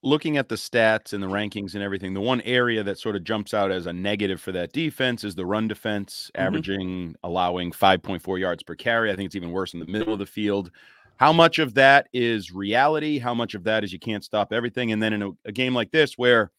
looking 0.03 0.37
at 0.37 0.49
the 0.49 0.55
stats 0.55 1.13
and 1.13 1.21
the 1.21 1.27
rankings 1.27 1.73
and 1.75 1.83
everything, 1.83 2.13
the 2.13 2.21
one 2.21 2.41
area 2.41 2.83
that 2.83 2.97
sort 2.97 3.15
of 3.15 3.23
jumps 3.23 3.53
out 3.53 3.71
as 3.71 3.85
a 3.85 3.93
negative 3.93 4.41
for 4.41 4.51
that 4.51 4.73
defense 4.73 5.23
is 5.23 5.35
the 5.35 5.45
run 5.45 5.67
defense, 5.67 6.31
mm-hmm. 6.33 6.47
averaging, 6.47 7.15
allowing 7.23 7.71
5.4 7.71 8.39
yards 8.39 8.63
per 8.63 8.75
carry. 8.75 9.11
I 9.11 9.15
think 9.15 9.27
it's 9.27 9.35
even 9.35 9.51
worse 9.51 9.73
in 9.73 9.79
the 9.79 9.85
middle 9.85 10.13
of 10.13 10.19
the 10.19 10.25
field. 10.25 10.71
How 11.17 11.31
much 11.31 11.59
of 11.59 11.75
that 11.75 12.07
is 12.13 12.51
reality? 12.51 13.19
How 13.19 13.35
much 13.35 13.53
of 13.53 13.63
that 13.65 13.83
is 13.83 13.93
you 13.93 13.99
can't 13.99 14.23
stop 14.23 14.51
everything? 14.51 14.91
And 14.91 15.01
then 15.01 15.13
in 15.13 15.21
a, 15.21 15.29
a 15.45 15.51
game 15.51 15.75
like 15.75 15.91
this, 15.91 16.17
where 16.17 16.51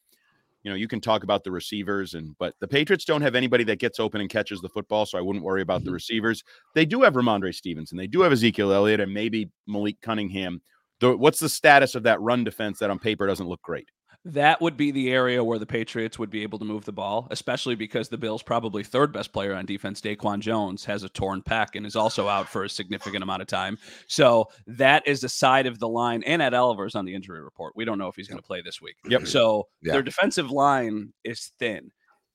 you 0.63 0.71
know 0.71 0.75
you 0.75 0.87
can 0.87 1.01
talk 1.01 1.23
about 1.23 1.43
the 1.43 1.51
receivers 1.51 2.13
and 2.13 2.35
but 2.39 2.55
the 2.59 2.67
Patriots 2.67 3.05
don't 3.05 3.21
have 3.21 3.35
anybody 3.35 3.63
that 3.65 3.79
gets 3.79 3.99
open 3.99 4.21
and 4.21 4.29
catches 4.29 4.61
the 4.61 4.69
football, 4.69 5.05
so 5.05 5.17
I 5.17 5.21
wouldn't 5.21 5.43
worry 5.43 5.61
about 5.61 5.79
mm-hmm. 5.79 5.87
the 5.87 5.93
receivers. 5.93 6.43
They 6.75 6.85
do 6.85 7.01
have 7.01 7.13
Rhamondre 7.13 7.53
Stevenson, 7.53 7.97
they 7.97 8.07
do 8.07 8.21
have 8.21 8.31
Ezekiel 8.31 8.73
Elliott, 8.73 8.99
and 8.99 9.13
maybe 9.13 9.49
Malik 9.67 10.01
Cunningham 10.01 10.61
the, 11.03 11.17
what's 11.17 11.39
the 11.39 11.49
status 11.49 11.95
of 11.95 12.03
that 12.03 12.21
run 12.21 12.43
defense 12.43 12.79
that 12.79 12.89
on 12.89 12.97
paper 12.97 13.27
doesn't 13.27 13.47
look 13.47 13.61
great? 13.61 13.89
That 14.25 14.61
would 14.61 14.77
be 14.77 14.91
the 14.91 15.11
area 15.11 15.43
where 15.43 15.59
the 15.59 15.65
Patriots 15.65 16.17
would 16.17 16.29
be 16.29 16.43
able 16.43 16.57
to 16.59 16.65
move 16.65 16.85
the 16.85 16.93
ball, 16.93 17.27
especially 17.29 17.75
because 17.75 18.07
the 18.07 18.17
Bills' 18.17 18.41
probably 18.41 18.81
third 18.81 19.11
best 19.11 19.33
player 19.33 19.53
on 19.53 19.65
defense, 19.65 19.99
Daquan 19.99 20.39
Jones, 20.39 20.85
has 20.85 21.03
a 21.03 21.09
torn 21.09 21.41
pec 21.41 21.75
and 21.75 21.85
is 21.85 21.97
also 21.97 22.29
out 22.29 22.47
for 22.47 22.63
a 22.63 22.69
significant 22.69 23.21
amount 23.21 23.41
of 23.41 23.49
time. 23.49 23.77
So 24.07 24.47
that 24.65 25.05
is 25.05 25.19
the 25.19 25.29
side 25.29 25.65
of 25.65 25.79
the 25.79 25.89
line. 25.89 26.23
And 26.23 26.41
Ed 26.41 26.53
Oliver's 26.53 26.95
on 26.95 27.03
the 27.03 27.13
injury 27.13 27.41
report. 27.41 27.73
We 27.75 27.83
don't 27.83 27.97
know 27.97 28.07
if 28.07 28.15
he's 28.15 28.29
going 28.29 28.39
to 28.39 28.47
play 28.47 28.61
this 28.61 28.81
week. 28.81 28.95
Yep. 29.09 29.27
So 29.27 29.67
yeah. 29.81 29.91
their 29.91 30.03
defensive 30.03 30.49
line 30.49 31.11
is 31.25 31.51
thin. 31.59 31.91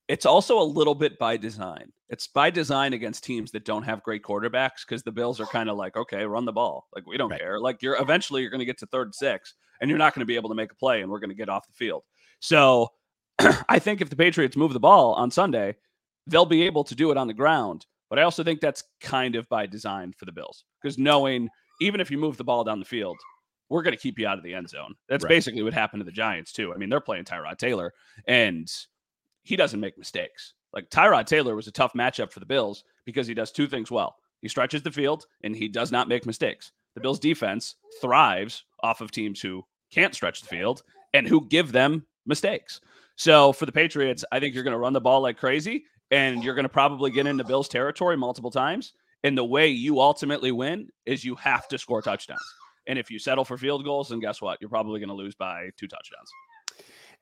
It's 0.09 0.27
also 0.27 0.61
a 0.61 0.65
little 0.65 0.95
bit 0.95 1.19
by 1.19 1.39
design. 1.39 1.93
It's 2.11 2.27
by 2.27 2.51
design 2.51 2.93
against 2.93 3.25
teams 3.25 3.51
that 3.53 3.65
don't 3.65 3.83
have 3.83 4.03
great 4.03 4.23
quarterbacks 4.23 4.87
because 4.87 5.03
the 5.03 5.13
Bills 5.13 5.41
are 5.41 5.47
kind 5.47 5.71
of 5.71 5.77
like, 5.77 5.97
okay, 5.97 6.25
run 6.25 6.45
the 6.45 6.53
ball. 6.53 6.87
Like 6.95 7.07
we 7.07 7.17
don't 7.17 7.31
right. 7.31 7.41
care. 7.41 7.61
Like 7.61 7.83
you're 7.83 8.01
eventually 8.01 8.43
you're 8.43 8.51
going 8.51 8.61
to 8.61 8.67
get 8.67 8.79
to 8.79 8.87
third 8.87 9.15
six 9.15 9.55
and 9.81 9.89
you're 9.89 9.99
not 9.99 10.15
going 10.15 10.21
to 10.21 10.27
be 10.27 10.37
able 10.37 10.49
to 10.49 10.55
make 10.55 10.73
a 10.73 10.77
play 10.77 11.03
and 11.03 11.11
we're 11.11 11.21
going 11.21 11.31
to 11.31 11.37
get 11.37 11.49
off 11.49 11.67
the 11.67 11.73
field. 11.73 12.05
So 12.41 12.89
I 13.69 13.79
think 13.79 14.01
if 14.01 14.11
the 14.11 14.17
Patriots 14.17 14.57
move 14.57 14.73
the 14.73 14.81
ball 14.81 15.15
on 15.15 15.31
Sunday, 15.31 15.77
they'll 16.27 16.47
be 16.47 16.63
able 16.63 16.85
to 16.85 16.95
do 16.95 17.11
it 17.11 17.17
on 17.17 17.27
the 17.27 17.35
ground. 17.35 17.87
But 18.11 18.19
I 18.19 18.23
also 18.23 18.43
think 18.43 18.61
that's 18.61 18.85
kind 19.01 19.37
of 19.37 19.49
by 19.49 19.67
design 19.67 20.15
for 20.17 20.25
the 20.25 20.33
Bills 20.33 20.65
because 20.83 20.99
knowing 20.99 21.49
even 21.81 22.01
if 22.01 22.11
you 22.11 22.19
move 22.19 22.37
the 22.37 22.45
ball 22.45 22.65
down 22.65 22.79
the 22.79 22.85
field, 22.85 23.19
we're 23.69 23.83
going 23.83 23.95
to 23.95 24.01
keep 24.01 24.19
you 24.19 24.27
out 24.27 24.39
of 24.39 24.45
the 24.45 24.55
end 24.55 24.69
zone. 24.69 24.95
That's 25.09 25.25
right. 25.25 25.29
basically 25.29 25.63
what 25.63 25.75
happened 25.75 26.01
to 26.01 26.05
the 26.05 26.13
Giants 26.13 26.53
too. 26.53 26.73
I 26.73 26.79
mean, 26.79 26.89
they're 26.89 27.01
playing 27.01 27.25
Tyrod 27.25 27.59
Taylor 27.59 27.93
and 28.27 28.71
he 29.43 29.57
doesn't 29.57 29.81
make 29.81 29.99
mistakes. 29.99 30.55
Like 30.73 30.91
Tyrod 30.91 31.27
Taylor 31.27 31.55
was 31.55 31.69
a 31.69 31.73
tough 31.73 31.93
matchup 31.93 32.33
for 32.33 32.41
the 32.41 32.47
Bills 32.47 32.85
because 33.05 33.27
he 33.27 33.35
does 33.35 33.53
two 33.53 33.67
things 33.67 33.91
well. 33.91 34.17
He 34.41 34.49
stretches 34.49 34.83
the 34.83 34.91
field 34.91 35.27
and 35.43 35.55
he 35.55 35.69
does 35.69 35.93
not 35.93 36.09
make 36.09 36.27
mistakes. 36.27 36.73
The 36.95 37.01
Bills 37.01 37.19
defense 37.19 37.77
thrives 38.01 38.65
off 38.83 39.01
of 39.01 39.11
teams 39.11 39.41
who 39.41 39.65
can't 39.91 40.15
stretch 40.15 40.41
the 40.41 40.49
field 40.49 40.83
and 41.15 41.27
who 41.27 41.47
give 41.47 41.73
them 41.73 42.07
mistakes. 42.27 42.81
So 43.17 43.53
for 43.53 43.67
the 43.67 43.73
Patriots, 43.73 44.25
I 44.31 44.41
think 44.41 44.55
you're 44.55 44.65
going 44.65 44.73
to 44.73 44.79
run 44.79 44.93
the 44.93 45.01
ball 45.01 45.21
like 45.21 45.39
crazy 45.39 45.85
and 46.11 46.43
you're 46.45 46.55
going 46.55 46.65
to 46.65 46.69
probably 46.69 47.11
get 47.11 47.27
into 47.27 47.45
Bills 47.45 47.69
territory 47.69 48.17
multiple 48.17 48.51
times. 48.51 48.93
And 49.25 49.37
the 49.37 49.45
way 49.45 49.69
you 49.69 50.01
ultimately 50.01 50.53
win 50.53 50.89
is 51.05 51.25
you 51.25 51.35
have 51.37 51.67
to 51.69 51.79
score 51.79 52.01
touchdowns. 52.03 52.41
And 52.87 52.99
if 52.99 53.11
you 53.11 53.19
settle 53.19 53.45
for 53.45 53.59
field 53.59 53.85
goals, 53.85 54.09
then 54.09 54.21
guess 54.21 54.41
what? 54.41 54.59
You're 54.61 54.71
probably 54.71 55.01
going 55.01 55.09
to 55.09 55.15
lose 55.15 55.35
by 55.35 55.71
two 55.77 55.89
touchdowns. 55.89 56.31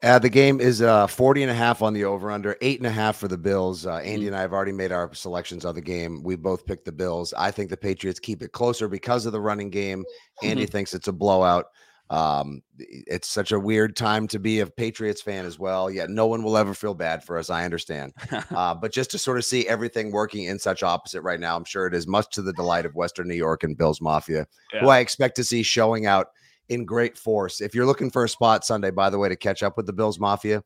Uh, 0.03 0.19
the 0.19 0.29
game 0.29 0.61
is 0.61 0.83
uh, 0.83 1.07
40 1.07 1.43
and 1.43 1.50
a 1.50 1.55
half 1.55 1.81
on 1.81 1.95
the 1.95 2.05
over 2.05 2.31
under, 2.31 2.57
eight 2.61 2.79
and 2.79 2.87
a 2.87 2.91
half 2.91 3.17
for 3.17 3.29
the 3.29 3.38
Bills. 3.38 3.87
Uh, 3.87 3.97
Andy 3.97 4.19
mm-hmm. 4.19 4.26
and 4.29 4.37
I 4.37 4.43
have 4.43 4.53
already 4.53 4.73
made 4.73 4.93
our 4.93 5.12
selections 5.15 5.65
on 5.65 5.75
the 5.75 5.81
game. 5.81 6.23
We 6.23 6.37
both 6.37 6.67
picked 6.67 6.85
the 6.85 6.93
Bills. 6.93 7.33
I 7.37 7.50
think 7.50 7.71
the 7.71 7.76
Patriots 7.79 8.21
keep 8.21 8.43
it 8.43 8.53
closer 8.53 8.88
because 8.88 9.25
of 9.25 9.33
the 9.33 9.41
running 9.41 9.71
game. 9.71 10.05
Andy 10.43 10.65
mm-hmm. 10.65 10.71
thinks 10.71 10.93
it's 10.93 11.09
a 11.09 11.12
blowout. 11.12 11.67
Um, 12.09 12.62
it's 12.79 13.29
such 13.29 13.50
a 13.53 13.59
weird 13.59 13.97
time 13.97 14.29
to 14.29 14.38
be 14.38 14.61
a 14.61 14.67
Patriots 14.67 15.23
fan 15.23 15.45
as 15.45 15.59
well. 15.59 15.91
Yet 15.91 16.11
no 16.11 16.26
one 16.26 16.43
will 16.43 16.56
ever 16.56 16.75
feel 16.75 16.95
bad 16.95 17.25
for 17.25 17.37
us. 17.39 17.50
I 17.50 17.65
understand. 17.65 18.13
uh, 18.50 18.75
but 18.75 18.93
just 18.93 19.11
to 19.13 19.19
sort 19.19 19.39
of 19.39 19.45
see 19.45 19.67
everything 19.67 20.13
working 20.13 20.45
in 20.45 20.59
such 20.59 20.82
opposite 20.82 21.23
right 21.23 21.41
now, 21.41 21.56
I'm 21.56 21.65
sure 21.65 21.87
it 21.87 21.95
is 21.95 22.06
much 22.06 22.30
to 22.35 22.43
the 22.43 22.52
delight 22.52 22.87
of 22.87 22.95
Western 22.95 23.26
New 23.28 23.35
York 23.35 23.65
and 23.65 23.76
Bills 23.76 24.00
Mafia, 24.00 24.47
yeah. 24.73 24.80
who 24.80 24.89
I 24.89 24.99
expect 24.99 25.37
to 25.37 25.45
see 25.45 25.63
showing 25.63 26.06
out 26.06 26.28
in 26.69 26.85
great 26.85 27.17
force. 27.17 27.61
If 27.61 27.75
you're 27.75 27.87
looking 27.87 28.11
for 28.11 28.25
a 28.25 28.29
spot 28.29 28.65
Sunday, 28.65 28.91
by 28.91 29.11
the 29.11 29.19
way, 29.19 29.29
to 29.29 29.37
catch 29.37 29.63
up 29.63 29.76
with 29.76 29.87
the 29.87 29.93
Bills 29.93 30.19
Mafia, 30.19 30.63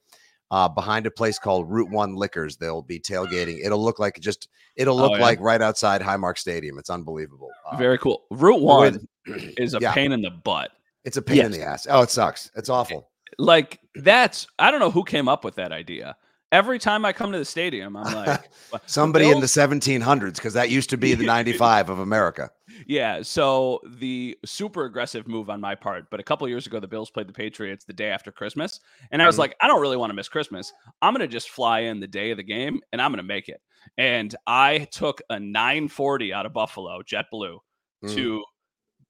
uh, 0.51 0.69
behind 0.69 1.07
a 1.07 1.11
place 1.11 1.39
called 1.39 1.71
Route 1.71 1.91
One 1.91 2.15
Liquors, 2.15 2.57
they'll 2.57 2.83
be 2.83 2.99
tailgating. 2.99 3.65
It'll 3.65 3.83
look 3.83 3.99
like 3.99 4.19
just 4.21 4.49
it'll 4.77 4.97
look 4.97 5.13
oh, 5.13 5.17
yeah. 5.17 5.23
like 5.23 5.41
right 5.41 5.63
outside 5.63 6.01
Highmark 6.01 6.39
Stadium. 6.39 6.79
It's 6.79 6.91
unbelievable. 6.91 7.51
Uh, 7.71 7.77
Very 7.77 7.99
cool. 7.99 8.25
Route 8.31 8.61
One 8.61 9.07
is 9.27 9.75
a 9.75 9.79
yeah. 9.81 9.93
pain 9.93 10.13
in 10.13 10.23
the 10.23 10.31
butt. 10.31 10.73
It's 11.05 11.17
a 11.17 11.23
pain 11.23 11.39
yes. 11.39 11.47
in 11.47 11.53
the 11.53 11.63
ass. 11.63 11.87
Oh, 11.89 12.03
it 12.03 12.11
sucks. 12.11 12.51
It's 12.57 12.69
awful. 12.69 13.09
Like 13.39 13.79
that's 13.95 14.47
I 14.59 14.71
don't 14.71 14.81
know 14.81 14.91
who 14.91 15.05
came 15.05 15.29
up 15.29 15.45
with 15.45 15.55
that 15.55 15.73
idea 15.73 16.17
every 16.53 16.79
time 16.79 17.05
I 17.05 17.13
come 17.13 17.33
to 17.33 17.39
the 17.39 17.45
stadium, 17.45 17.97
I'm 17.97 18.15
like, 18.15 18.51
somebody 18.87 19.31
in 19.31 19.41
the 19.41 19.47
1700s, 19.47 20.35
because 20.35 20.55
that 20.55 20.71
used 20.71 20.91
to 20.91 20.97
be 20.97 21.15
the 21.15 21.25
95 21.25 21.91
of 21.91 21.99
America. 22.01 22.51
Yeah. 22.87 23.23
So 23.23 23.81
the 23.87 24.37
super 24.45 24.85
aggressive 24.85 25.29
move 25.29 25.51
on 25.51 25.61
my 25.61 25.75
part, 25.75 26.11
but 26.11 26.21
a 26.21 26.23
couple 26.23 26.49
years 26.49 26.67
ago, 26.67 26.81
the 26.81 26.89
Bills 26.89 27.11
played 27.11 27.29
the 27.29 27.33
Patriots 27.33 27.85
the 27.85 27.93
day 27.93 28.11
after 28.11 28.33
Christmas. 28.33 28.81
And 29.11 29.23
I 29.23 29.27
was 29.27 29.35
mm-hmm. 29.35 29.41
like, 29.41 29.57
I 29.61 29.67
don't 29.67 29.81
really 29.81 29.97
want 29.97 30.11
to 30.11 30.15
miss 30.15 30.29
Christmas. 30.29 30.73
I'm 31.03 31.15
going 31.15 31.27
to 31.27 31.33
just 31.33 31.51
fly 31.51 31.81
in 31.81 32.01
the 32.01 32.07
day 32.07 32.31
of 32.31 32.37
the 32.37 32.43
game 32.43 32.81
and 32.93 33.01
I'm 33.01 33.11
going 33.11 33.19
to 33.19 33.23
make 33.23 33.49
it. 33.49 33.61
And 33.97 34.35
I 34.47 34.89
took 34.93 35.21
a 35.31 35.39
940 35.39 36.33
out 36.33 36.47
of 36.47 36.53
Buffalo, 36.53 37.03
JetBlue, 37.03 37.59
mm. 38.05 38.15
to 38.15 38.45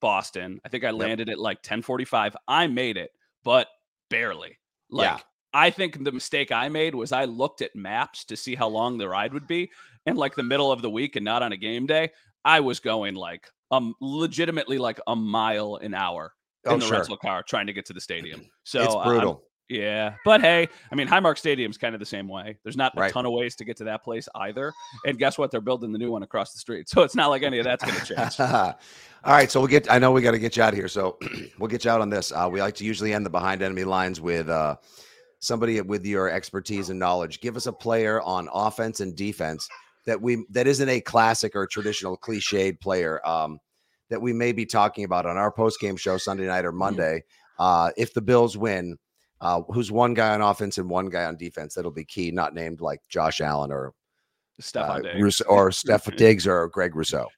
Boston. 0.01 0.61
I 0.65 0.69
think 0.69 0.85
I 0.85 0.91
landed 0.91 1.29
yep. 1.29 1.35
at 1.35 1.41
like 1.41 1.59
1045. 1.59 2.37
I 2.49 2.67
made 2.67 2.97
it, 2.97 3.11
but 3.45 3.69
barely. 4.09 4.59
Like, 4.91 5.19
yeah. 5.19 5.21
I 5.53 5.71
think 5.71 6.03
the 6.03 6.13
mistake 6.13 6.53
I 6.53 6.69
made 6.69 6.95
was 6.95 7.13
I 7.13 7.25
looked 7.25 7.61
at 7.61 7.75
maps 7.75 8.25
to 8.27 8.37
see 8.37 8.55
how 8.55 8.69
long 8.69 8.99
the 8.99 9.09
ride 9.09 9.33
would 9.35 9.47
be. 9.47 9.71
And 10.07 10.17
like 10.17 10.35
the 10.35 10.43
middle 10.43 10.73
of 10.73 10.83
the 10.83 10.91
week 10.91 11.17
and 11.17 11.25
not 11.25 11.43
on 11.43 11.53
a 11.53 11.57
game 11.57 11.87
day, 11.87 12.11
I 12.45 12.61
was 12.61 12.81
going 12.81 13.15
like 13.15 13.49
um 13.71 13.95
legitimately 14.01 14.79
like 14.79 15.01
a 15.07 15.15
mile 15.15 15.77
an 15.77 15.95
hour 15.95 16.33
in 16.65 16.73
oh, 16.73 16.77
the 16.77 16.87
sure. 16.87 16.99
rental 16.99 17.17
car 17.17 17.43
trying 17.43 17.67
to 17.67 17.73
get 17.73 17.87
to 17.87 17.93
the 17.93 18.01
stadium. 18.01 18.43
So 18.65 18.85
it's 18.85 18.95
brutal. 19.05 19.43
yeah, 19.69 20.15
but 20.25 20.41
hey, 20.41 20.69
I 20.93 20.95
mean, 20.95 21.09
Highmark 21.09 21.39
Stadium's 21.39 21.77
kind 21.77 21.93
of 21.93 21.99
the 21.99 22.07
same 22.07 22.29
way. 22.29 22.57
There's 22.63 22.77
not 22.77 22.97
a 22.97 23.01
right. 23.01 23.13
ton 23.13 23.27
of 23.27 23.33
ways 23.33 23.57
to 23.57 23.65
get 23.65 23.77
to 23.79 23.85
that 23.85 24.05
place 24.05 24.29
either. 24.37 24.73
And 25.05 25.19
guess 25.19 25.37
what? 25.39 25.51
They're 25.51 25.61
building 25.61 25.91
the 25.91 25.99
new 25.99 26.13
one 26.13 26.23
across 26.23 26.53
the 26.53 26.61
street, 26.61 26.89
so 26.89 27.03
it's 27.03 27.17
not 27.17 27.31
like 27.31 27.43
any 27.43 27.59
of 27.59 27.65
that's 27.65 27.85
going 27.85 27.99
to 27.99 28.15
change. 28.15 28.39
All 28.41 28.77
right, 29.25 29.51
so 29.51 29.59
we'll 29.59 29.69
get. 29.69 29.91
I 29.91 29.99
know 29.99 30.13
we 30.13 30.23
got 30.23 30.33
to 30.33 30.39
get 30.39 30.57
you 30.57 30.63
out 30.63 30.73
of 30.73 30.77
here, 30.77 30.87
so 30.87 31.19
we'll 31.59 31.69
get 31.69 31.85
you 31.85 31.91
out 31.91 32.01
on 32.01 32.11
this. 32.11 32.31
Uh, 32.31 32.49
we 32.53 32.61
like 32.61 32.77
to 32.77 32.85
usually 32.85 33.13
end 33.13 33.27
the 33.27 33.31
behind 33.31 33.61
enemy 33.61 33.83
lines 33.83 34.21
with 34.21 34.49
uh, 34.49 34.77
somebody 35.41 35.81
with 35.81 36.07
your 36.07 36.31
expertise 36.31 36.91
and 36.91 36.99
knowledge. 37.01 37.41
Give 37.41 37.57
us 37.57 37.67
a 37.67 37.73
player 37.73 38.21
on 38.23 38.49
offense 38.53 39.01
and 39.01 39.17
defense 39.17 39.69
that 40.07 40.21
we 40.21 40.45
that 40.51 40.67
isn't 40.67 40.89
a 40.89 41.01
classic 41.01 41.55
or 41.55 41.67
traditional 41.67 42.17
cliched 42.17 42.81
player 42.81 43.27
um, 43.27 43.59
that 44.09 44.21
we 44.21 44.33
may 44.33 44.53
be 44.53 44.67
talking 44.67 45.05
about 45.05 45.27
on 45.27 45.37
our 45.37 45.51
post 45.53 45.81
game 45.81 45.97
show 45.97 46.17
Sunday 46.17 46.47
night 46.47 46.65
or 46.65 46.71
mm-hmm. 46.71 46.79
Monday. 46.79 47.25
Uh, 47.59 47.91
if 47.97 48.15
the 48.15 48.23
Bills 48.23 48.57
win, 48.57 48.97
uh, 49.41 49.63
who's 49.69 49.93
one 49.93 50.15
guy 50.15 50.35
on 50.35 50.41
offense 50.41 50.79
and 50.79 50.89
one 50.89 51.09
guy 51.09 51.25
on 51.25 51.37
defense 51.37 51.75
that'll 51.75 51.91
be 51.91 52.05
key, 52.05 52.31
not 52.31 52.55
named 52.55 52.81
like 52.81 53.01
Josh 53.09 53.41
Allen 53.41 53.71
or 53.71 53.93
Steph 54.59 55.05
uh, 55.05 55.45
or 55.49 55.71
Steph 55.71 56.15
Diggs 56.17 56.47
or 56.47 56.69
Greg 56.69 56.95
Rousseau. 56.95 57.29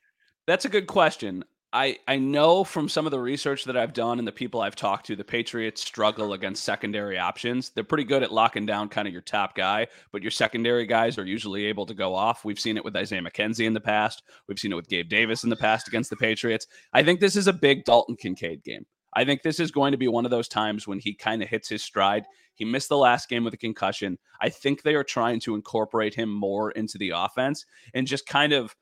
That's 0.47 0.65
a 0.65 0.69
good 0.69 0.87
question. 0.87 1.45
I 1.73 1.99
I 2.07 2.17
know 2.17 2.65
from 2.65 2.89
some 2.89 3.07
of 3.07 3.13
the 3.13 3.19
research 3.19 3.65
that 3.65 3.77
I've 3.77 3.95
done 3.95 4.19
and 4.19 4.29
the 4.29 4.33
people 4.33 4.61
I've 4.61 4.77
talked 4.77 5.07
to, 5.07 5.17
the 5.17 5.25
Patriots 5.25 5.83
struggle 5.83 6.35
against 6.35 6.65
secondary 6.65 7.19
options. 7.19 7.71
They're 7.71 7.83
pretty 7.83 8.05
good 8.05 8.23
at 8.23 8.33
locking 8.33 8.67
down 8.67 8.91
kind 8.91 9.09
of 9.09 9.13
your 9.13 9.23
top 9.23 9.55
guy, 9.55 9.87
but 10.13 10.23
your 10.23 10.31
secondary 10.31 10.87
guys 10.87 11.17
are 11.17 11.25
usually 11.25 11.65
able 11.67 11.87
to 11.87 11.95
go 11.95 12.15
off. 12.15 12.45
We've 12.45 12.61
seen 12.61 12.77
it 12.77 12.85
with 12.85 12.97
Isaiah 12.97 13.23
McKenzie 13.23 13.67
in 13.67 13.73
the 13.73 13.81
past. 13.81 14.23
We've 14.49 14.59
seen 14.59 14.73
it 14.73 14.77
with 14.77 14.89
Gabe 14.89 15.09
Davis 15.09 15.45
in 15.45 15.51
the 15.51 15.57
past 15.57 15.89
against 15.89 16.11
the 16.11 16.17
Patriots. 16.17 16.67
I 16.93 17.03
think 17.03 17.21
this 17.21 17.37
is 17.37 17.47
a 17.47 17.53
big 17.53 17.85
Dalton 17.85 18.17
Kincaid 18.17 18.63
game. 18.63 18.85
I 19.15 19.25
think 19.25 19.43
this 19.43 19.61
is 19.61 19.71
going 19.71 19.93
to 19.93 19.99
be 19.99 20.09
one 20.09 20.25
of 20.25 20.31
those 20.31 20.49
times 20.49 20.87
when 20.87 20.99
he 20.99 21.15
kind 21.15 21.43
of 21.43 21.49
hits 21.49 21.69
his 21.69 21.83
stride. 21.83 22.25
He 22.55 22.65
missed 22.65 22.89
the 22.89 22.99
last 22.99 23.29
game 23.29 23.45
with 23.45 23.55
a 23.55 23.59
concussion. 23.59 24.19
I 24.41 24.51
think 24.51 24.83
they 24.83 24.95
are 24.95 25.05
trying 25.05 25.41
to 25.41 25.55
incorporate 25.55 26.15
him 26.15 26.31
more 26.31 26.71
into 26.73 26.99
the 26.99 27.11
offense 27.11 27.65
and 27.95 28.07
just 28.07 28.27
kind 28.27 28.53
of 28.53 28.75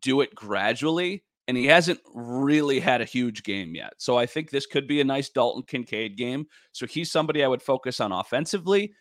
do 0.00 0.20
it 0.20 0.34
gradually 0.34 1.24
and 1.48 1.56
he 1.56 1.66
hasn't 1.66 2.00
really 2.12 2.80
had 2.80 3.00
a 3.00 3.04
huge 3.04 3.42
game 3.42 3.74
yet. 3.74 3.94
So 3.98 4.18
I 4.18 4.26
think 4.26 4.50
this 4.50 4.66
could 4.66 4.88
be 4.88 5.00
a 5.00 5.04
nice 5.04 5.28
Dalton 5.28 5.62
Kincaid 5.62 6.16
game. 6.16 6.46
So 6.72 6.86
he's 6.86 7.10
somebody 7.10 7.44
I 7.44 7.48
would 7.48 7.62
focus 7.62 8.00
on 8.00 8.12
offensively. 8.12 8.92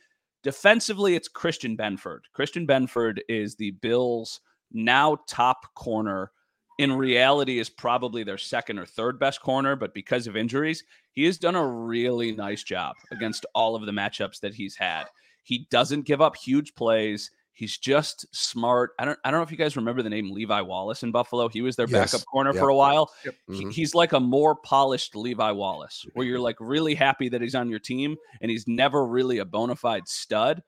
Defensively, 0.43 1.15
it's 1.15 1.27
Christian 1.27 1.75
Benford. 1.75 2.19
Christian 2.33 2.67
Benford 2.67 3.19
is 3.27 3.55
the 3.55 3.71
Bills' 3.71 4.41
now 4.71 5.17
top 5.27 5.73
corner. 5.73 6.31
In 6.77 6.93
reality, 6.93 7.57
is 7.57 7.69
probably 7.69 8.23
their 8.23 8.37
second 8.37 8.77
or 8.77 8.85
third 8.85 9.17
best 9.17 9.41
corner, 9.41 9.75
but 9.75 9.93
because 9.93 10.27
of 10.27 10.35
injuries, 10.35 10.83
he 11.13 11.23
has 11.23 11.37
done 11.37 11.55
a 11.55 11.65
really 11.65 12.33
nice 12.33 12.63
job 12.63 12.95
against 13.11 13.45
all 13.55 13.75
of 13.75 13.85
the 13.85 13.91
matchups 13.91 14.41
that 14.41 14.53
he's 14.53 14.75
had. 14.75 15.05
He 15.43 15.67
doesn't 15.71 16.05
give 16.05 16.21
up 16.21 16.35
huge 16.35 16.75
plays. 16.75 17.31
He's 17.55 17.77
just 17.77 18.25
smart. 18.35 18.91
I 18.99 19.05
don't 19.05 19.17
I 19.23 19.31
don't 19.31 19.39
know 19.39 19.43
if 19.43 19.49
you 19.51 19.57
guys 19.57 19.75
remember 19.77 20.03
the 20.03 20.09
name 20.09 20.29
Levi 20.31 20.61
Wallace 20.61 21.03
in 21.03 21.11
Buffalo. 21.11 21.47
He 21.49 21.61
was 21.61 21.75
their 21.77 21.87
Yes. 21.87 22.11
backup 22.11 22.25
corner 22.27 22.51
Yep. 22.53 22.59
for 22.59 22.69
a 22.69 22.75
while. 22.75 23.11
Yep. 23.23 23.35
He- 23.47 23.65
Mhm. 23.65 23.71
he's 23.73 23.95
like 23.95 24.11
a 24.13 24.19
more 24.19 24.55
polished 24.55 25.15
Levi 25.15 25.51
Wallace, 25.51 26.05
where 26.13 26.25
you're 26.25 26.39
like 26.39 26.57
really 26.59 26.95
happy 26.95 27.29
that 27.29 27.41
he's 27.41 27.55
on 27.55 27.69
your 27.69 27.79
team 27.79 28.17
and 28.41 28.51
he's 28.51 28.67
never 28.67 29.05
really 29.07 29.37
a 29.39 29.45
bona 29.45 29.75
fide 29.75 30.07
stud, 30.07 30.61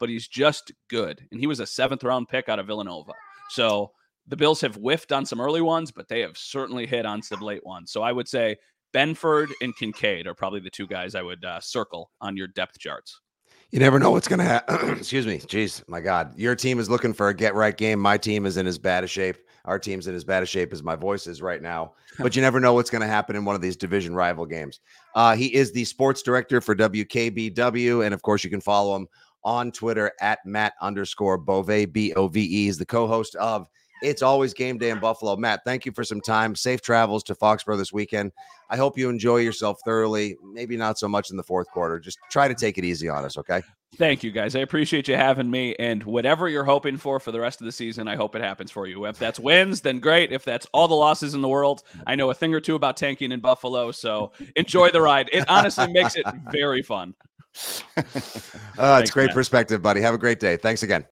but 0.00 0.08
he's 0.08 0.26
just 0.28 0.72
good. 0.88 1.26
And 1.30 1.38
he 1.40 1.46
was 1.46 1.60
a 1.60 1.66
seventh 1.66 2.02
round 2.04 2.28
pick 2.28 2.48
out 2.48 2.58
of 2.58 2.66
Villanova. 2.66 3.12
So 3.50 3.92
the 4.26 4.36
Bills 4.36 4.60
have 4.62 4.74
whiffed 4.74 5.12
on 5.12 5.24
some 5.24 5.40
early 5.40 5.60
ones, 5.60 5.92
but 5.92 6.08
they 6.08 6.20
have 6.22 6.36
certainly 6.36 6.86
hit 6.86 7.06
on 7.06 7.22
some 7.22 7.40
late 7.40 7.64
ones. 7.64 7.92
So 7.92 8.02
I 8.02 8.10
would 8.10 8.26
say 8.26 8.56
Benford 8.92 9.52
and 9.60 9.76
Kincaid 9.76 10.26
are 10.26 10.34
probably 10.34 10.58
the 10.58 10.70
two 10.70 10.88
guys 10.88 11.14
I 11.14 11.22
would 11.22 11.44
uh, 11.44 11.60
circle 11.60 12.10
on 12.20 12.36
your 12.36 12.48
depth 12.48 12.78
charts. 12.80 13.20
You 13.70 13.80
never 13.80 13.98
know 13.98 14.12
what's 14.12 14.28
going 14.28 14.38
to 14.38 14.44
happen. 14.44 14.90
Excuse 14.98 15.26
me. 15.26 15.38
Jeez, 15.38 15.86
my 15.88 16.00
God. 16.00 16.38
Your 16.38 16.54
team 16.54 16.78
is 16.78 16.88
looking 16.88 17.12
for 17.12 17.28
a 17.28 17.34
get 17.34 17.54
right 17.54 17.76
game. 17.76 17.98
My 17.98 18.16
team 18.16 18.46
is 18.46 18.56
in 18.56 18.66
as 18.66 18.78
bad 18.78 19.04
a 19.04 19.06
shape. 19.06 19.36
Our 19.64 19.78
team's 19.78 20.06
in 20.06 20.14
as 20.14 20.24
bad 20.24 20.44
a 20.44 20.46
shape 20.46 20.72
as 20.72 20.82
my 20.82 20.94
voice 20.94 21.26
is 21.26 21.42
right 21.42 21.60
now. 21.60 21.94
But 22.18 22.34
you 22.34 22.40
never 22.40 22.60
know 22.60 22.72
what's 22.72 22.88
going 22.88 23.02
to 23.02 23.06
happen 23.06 23.36
in 23.36 23.44
one 23.44 23.54
of 23.54 23.60
these 23.60 23.76
division 23.76 24.14
rival 24.14 24.46
games. 24.46 24.80
Uh, 25.14 25.36
he 25.36 25.54
is 25.54 25.70
the 25.72 25.84
sports 25.84 26.22
director 26.22 26.62
for 26.62 26.74
WKBW. 26.74 28.06
And 28.06 28.14
of 28.14 28.22
course, 28.22 28.42
you 28.42 28.48
can 28.48 28.62
follow 28.62 28.96
him 28.96 29.06
on 29.44 29.70
Twitter 29.70 30.10
at 30.22 30.38
Matt 30.46 30.72
underscore 30.80 31.36
Bove, 31.36 31.92
B 31.92 32.14
O 32.14 32.28
V 32.28 32.40
E. 32.40 32.64
He's 32.64 32.78
the 32.78 32.86
co 32.86 33.06
host 33.06 33.34
of 33.34 33.68
It's 34.02 34.22
Always 34.22 34.52
Game 34.52 34.78
Day 34.78 34.90
in 34.90 34.98
Buffalo. 34.98 35.36
Matt, 35.36 35.60
thank 35.64 35.86
you 35.86 35.92
for 35.92 36.04
some 36.04 36.20
time. 36.20 36.54
Safe 36.54 36.82
travels 36.82 37.22
to 37.24 37.34
Foxborough 37.34 37.78
this 37.78 37.92
weekend. 37.92 38.32
I 38.68 38.76
hope 38.76 38.98
you 38.98 39.08
enjoy 39.08 39.38
yourself 39.38 39.78
thoroughly. 39.84 40.36
Maybe 40.42 40.76
not 40.76 40.98
so 40.98 41.08
much 41.08 41.30
in 41.30 41.36
the 41.36 41.42
fourth 41.42 41.68
quarter. 41.70 41.98
Just 41.98 42.18
try 42.30 42.48
to 42.48 42.54
take 42.54 42.78
it 42.78 42.84
easy 42.84 43.08
on 43.08 43.24
us, 43.24 43.38
okay? 43.38 43.62
Thank 43.96 44.22
you, 44.22 44.30
guys. 44.30 44.54
I 44.54 44.60
appreciate 44.60 45.08
you 45.08 45.16
having 45.16 45.50
me. 45.50 45.74
And 45.78 46.02
whatever 46.04 46.48
you're 46.48 46.64
hoping 46.64 46.98
for 46.98 47.18
for 47.18 47.32
the 47.32 47.40
rest 47.40 47.60
of 47.60 47.64
the 47.64 47.72
season, 47.72 48.08
I 48.08 48.16
hope 48.16 48.34
it 48.34 48.42
happens 48.42 48.70
for 48.70 48.86
you. 48.86 49.06
If 49.06 49.18
that's 49.18 49.38
wins, 49.38 49.80
then 49.80 50.00
great. 50.00 50.32
If 50.32 50.44
that's 50.44 50.66
all 50.72 50.88
the 50.88 50.94
losses 50.94 51.34
in 51.34 51.40
the 51.40 51.48
world, 51.48 51.82
I 52.06 52.14
know 52.14 52.28
a 52.30 52.34
thing 52.34 52.52
or 52.52 52.60
two 52.60 52.74
about 52.74 52.96
tanking 52.96 53.32
in 53.32 53.40
Buffalo. 53.40 53.92
So 53.92 54.32
enjoy 54.56 54.90
the 54.90 55.00
ride. 55.00 55.30
It 55.32 55.48
honestly 55.48 55.90
makes 55.90 56.16
it 56.16 56.26
very 56.50 56.82
fun. 56.82 57.14
Uh, 57.16 57.72
it's 57.96 58.76
Thanks, 58.76 59.10
great 59.12 59.26
Matt. 59.26 59.34
perspective, 59.34 59.80
buddy. 59.80 60.00
Have 60.02 60.14
a 60.14 60.18
great 60.18 60.40
day. 60.40 60.56
Thanks 60.56 60.82
again. 60.82 61.04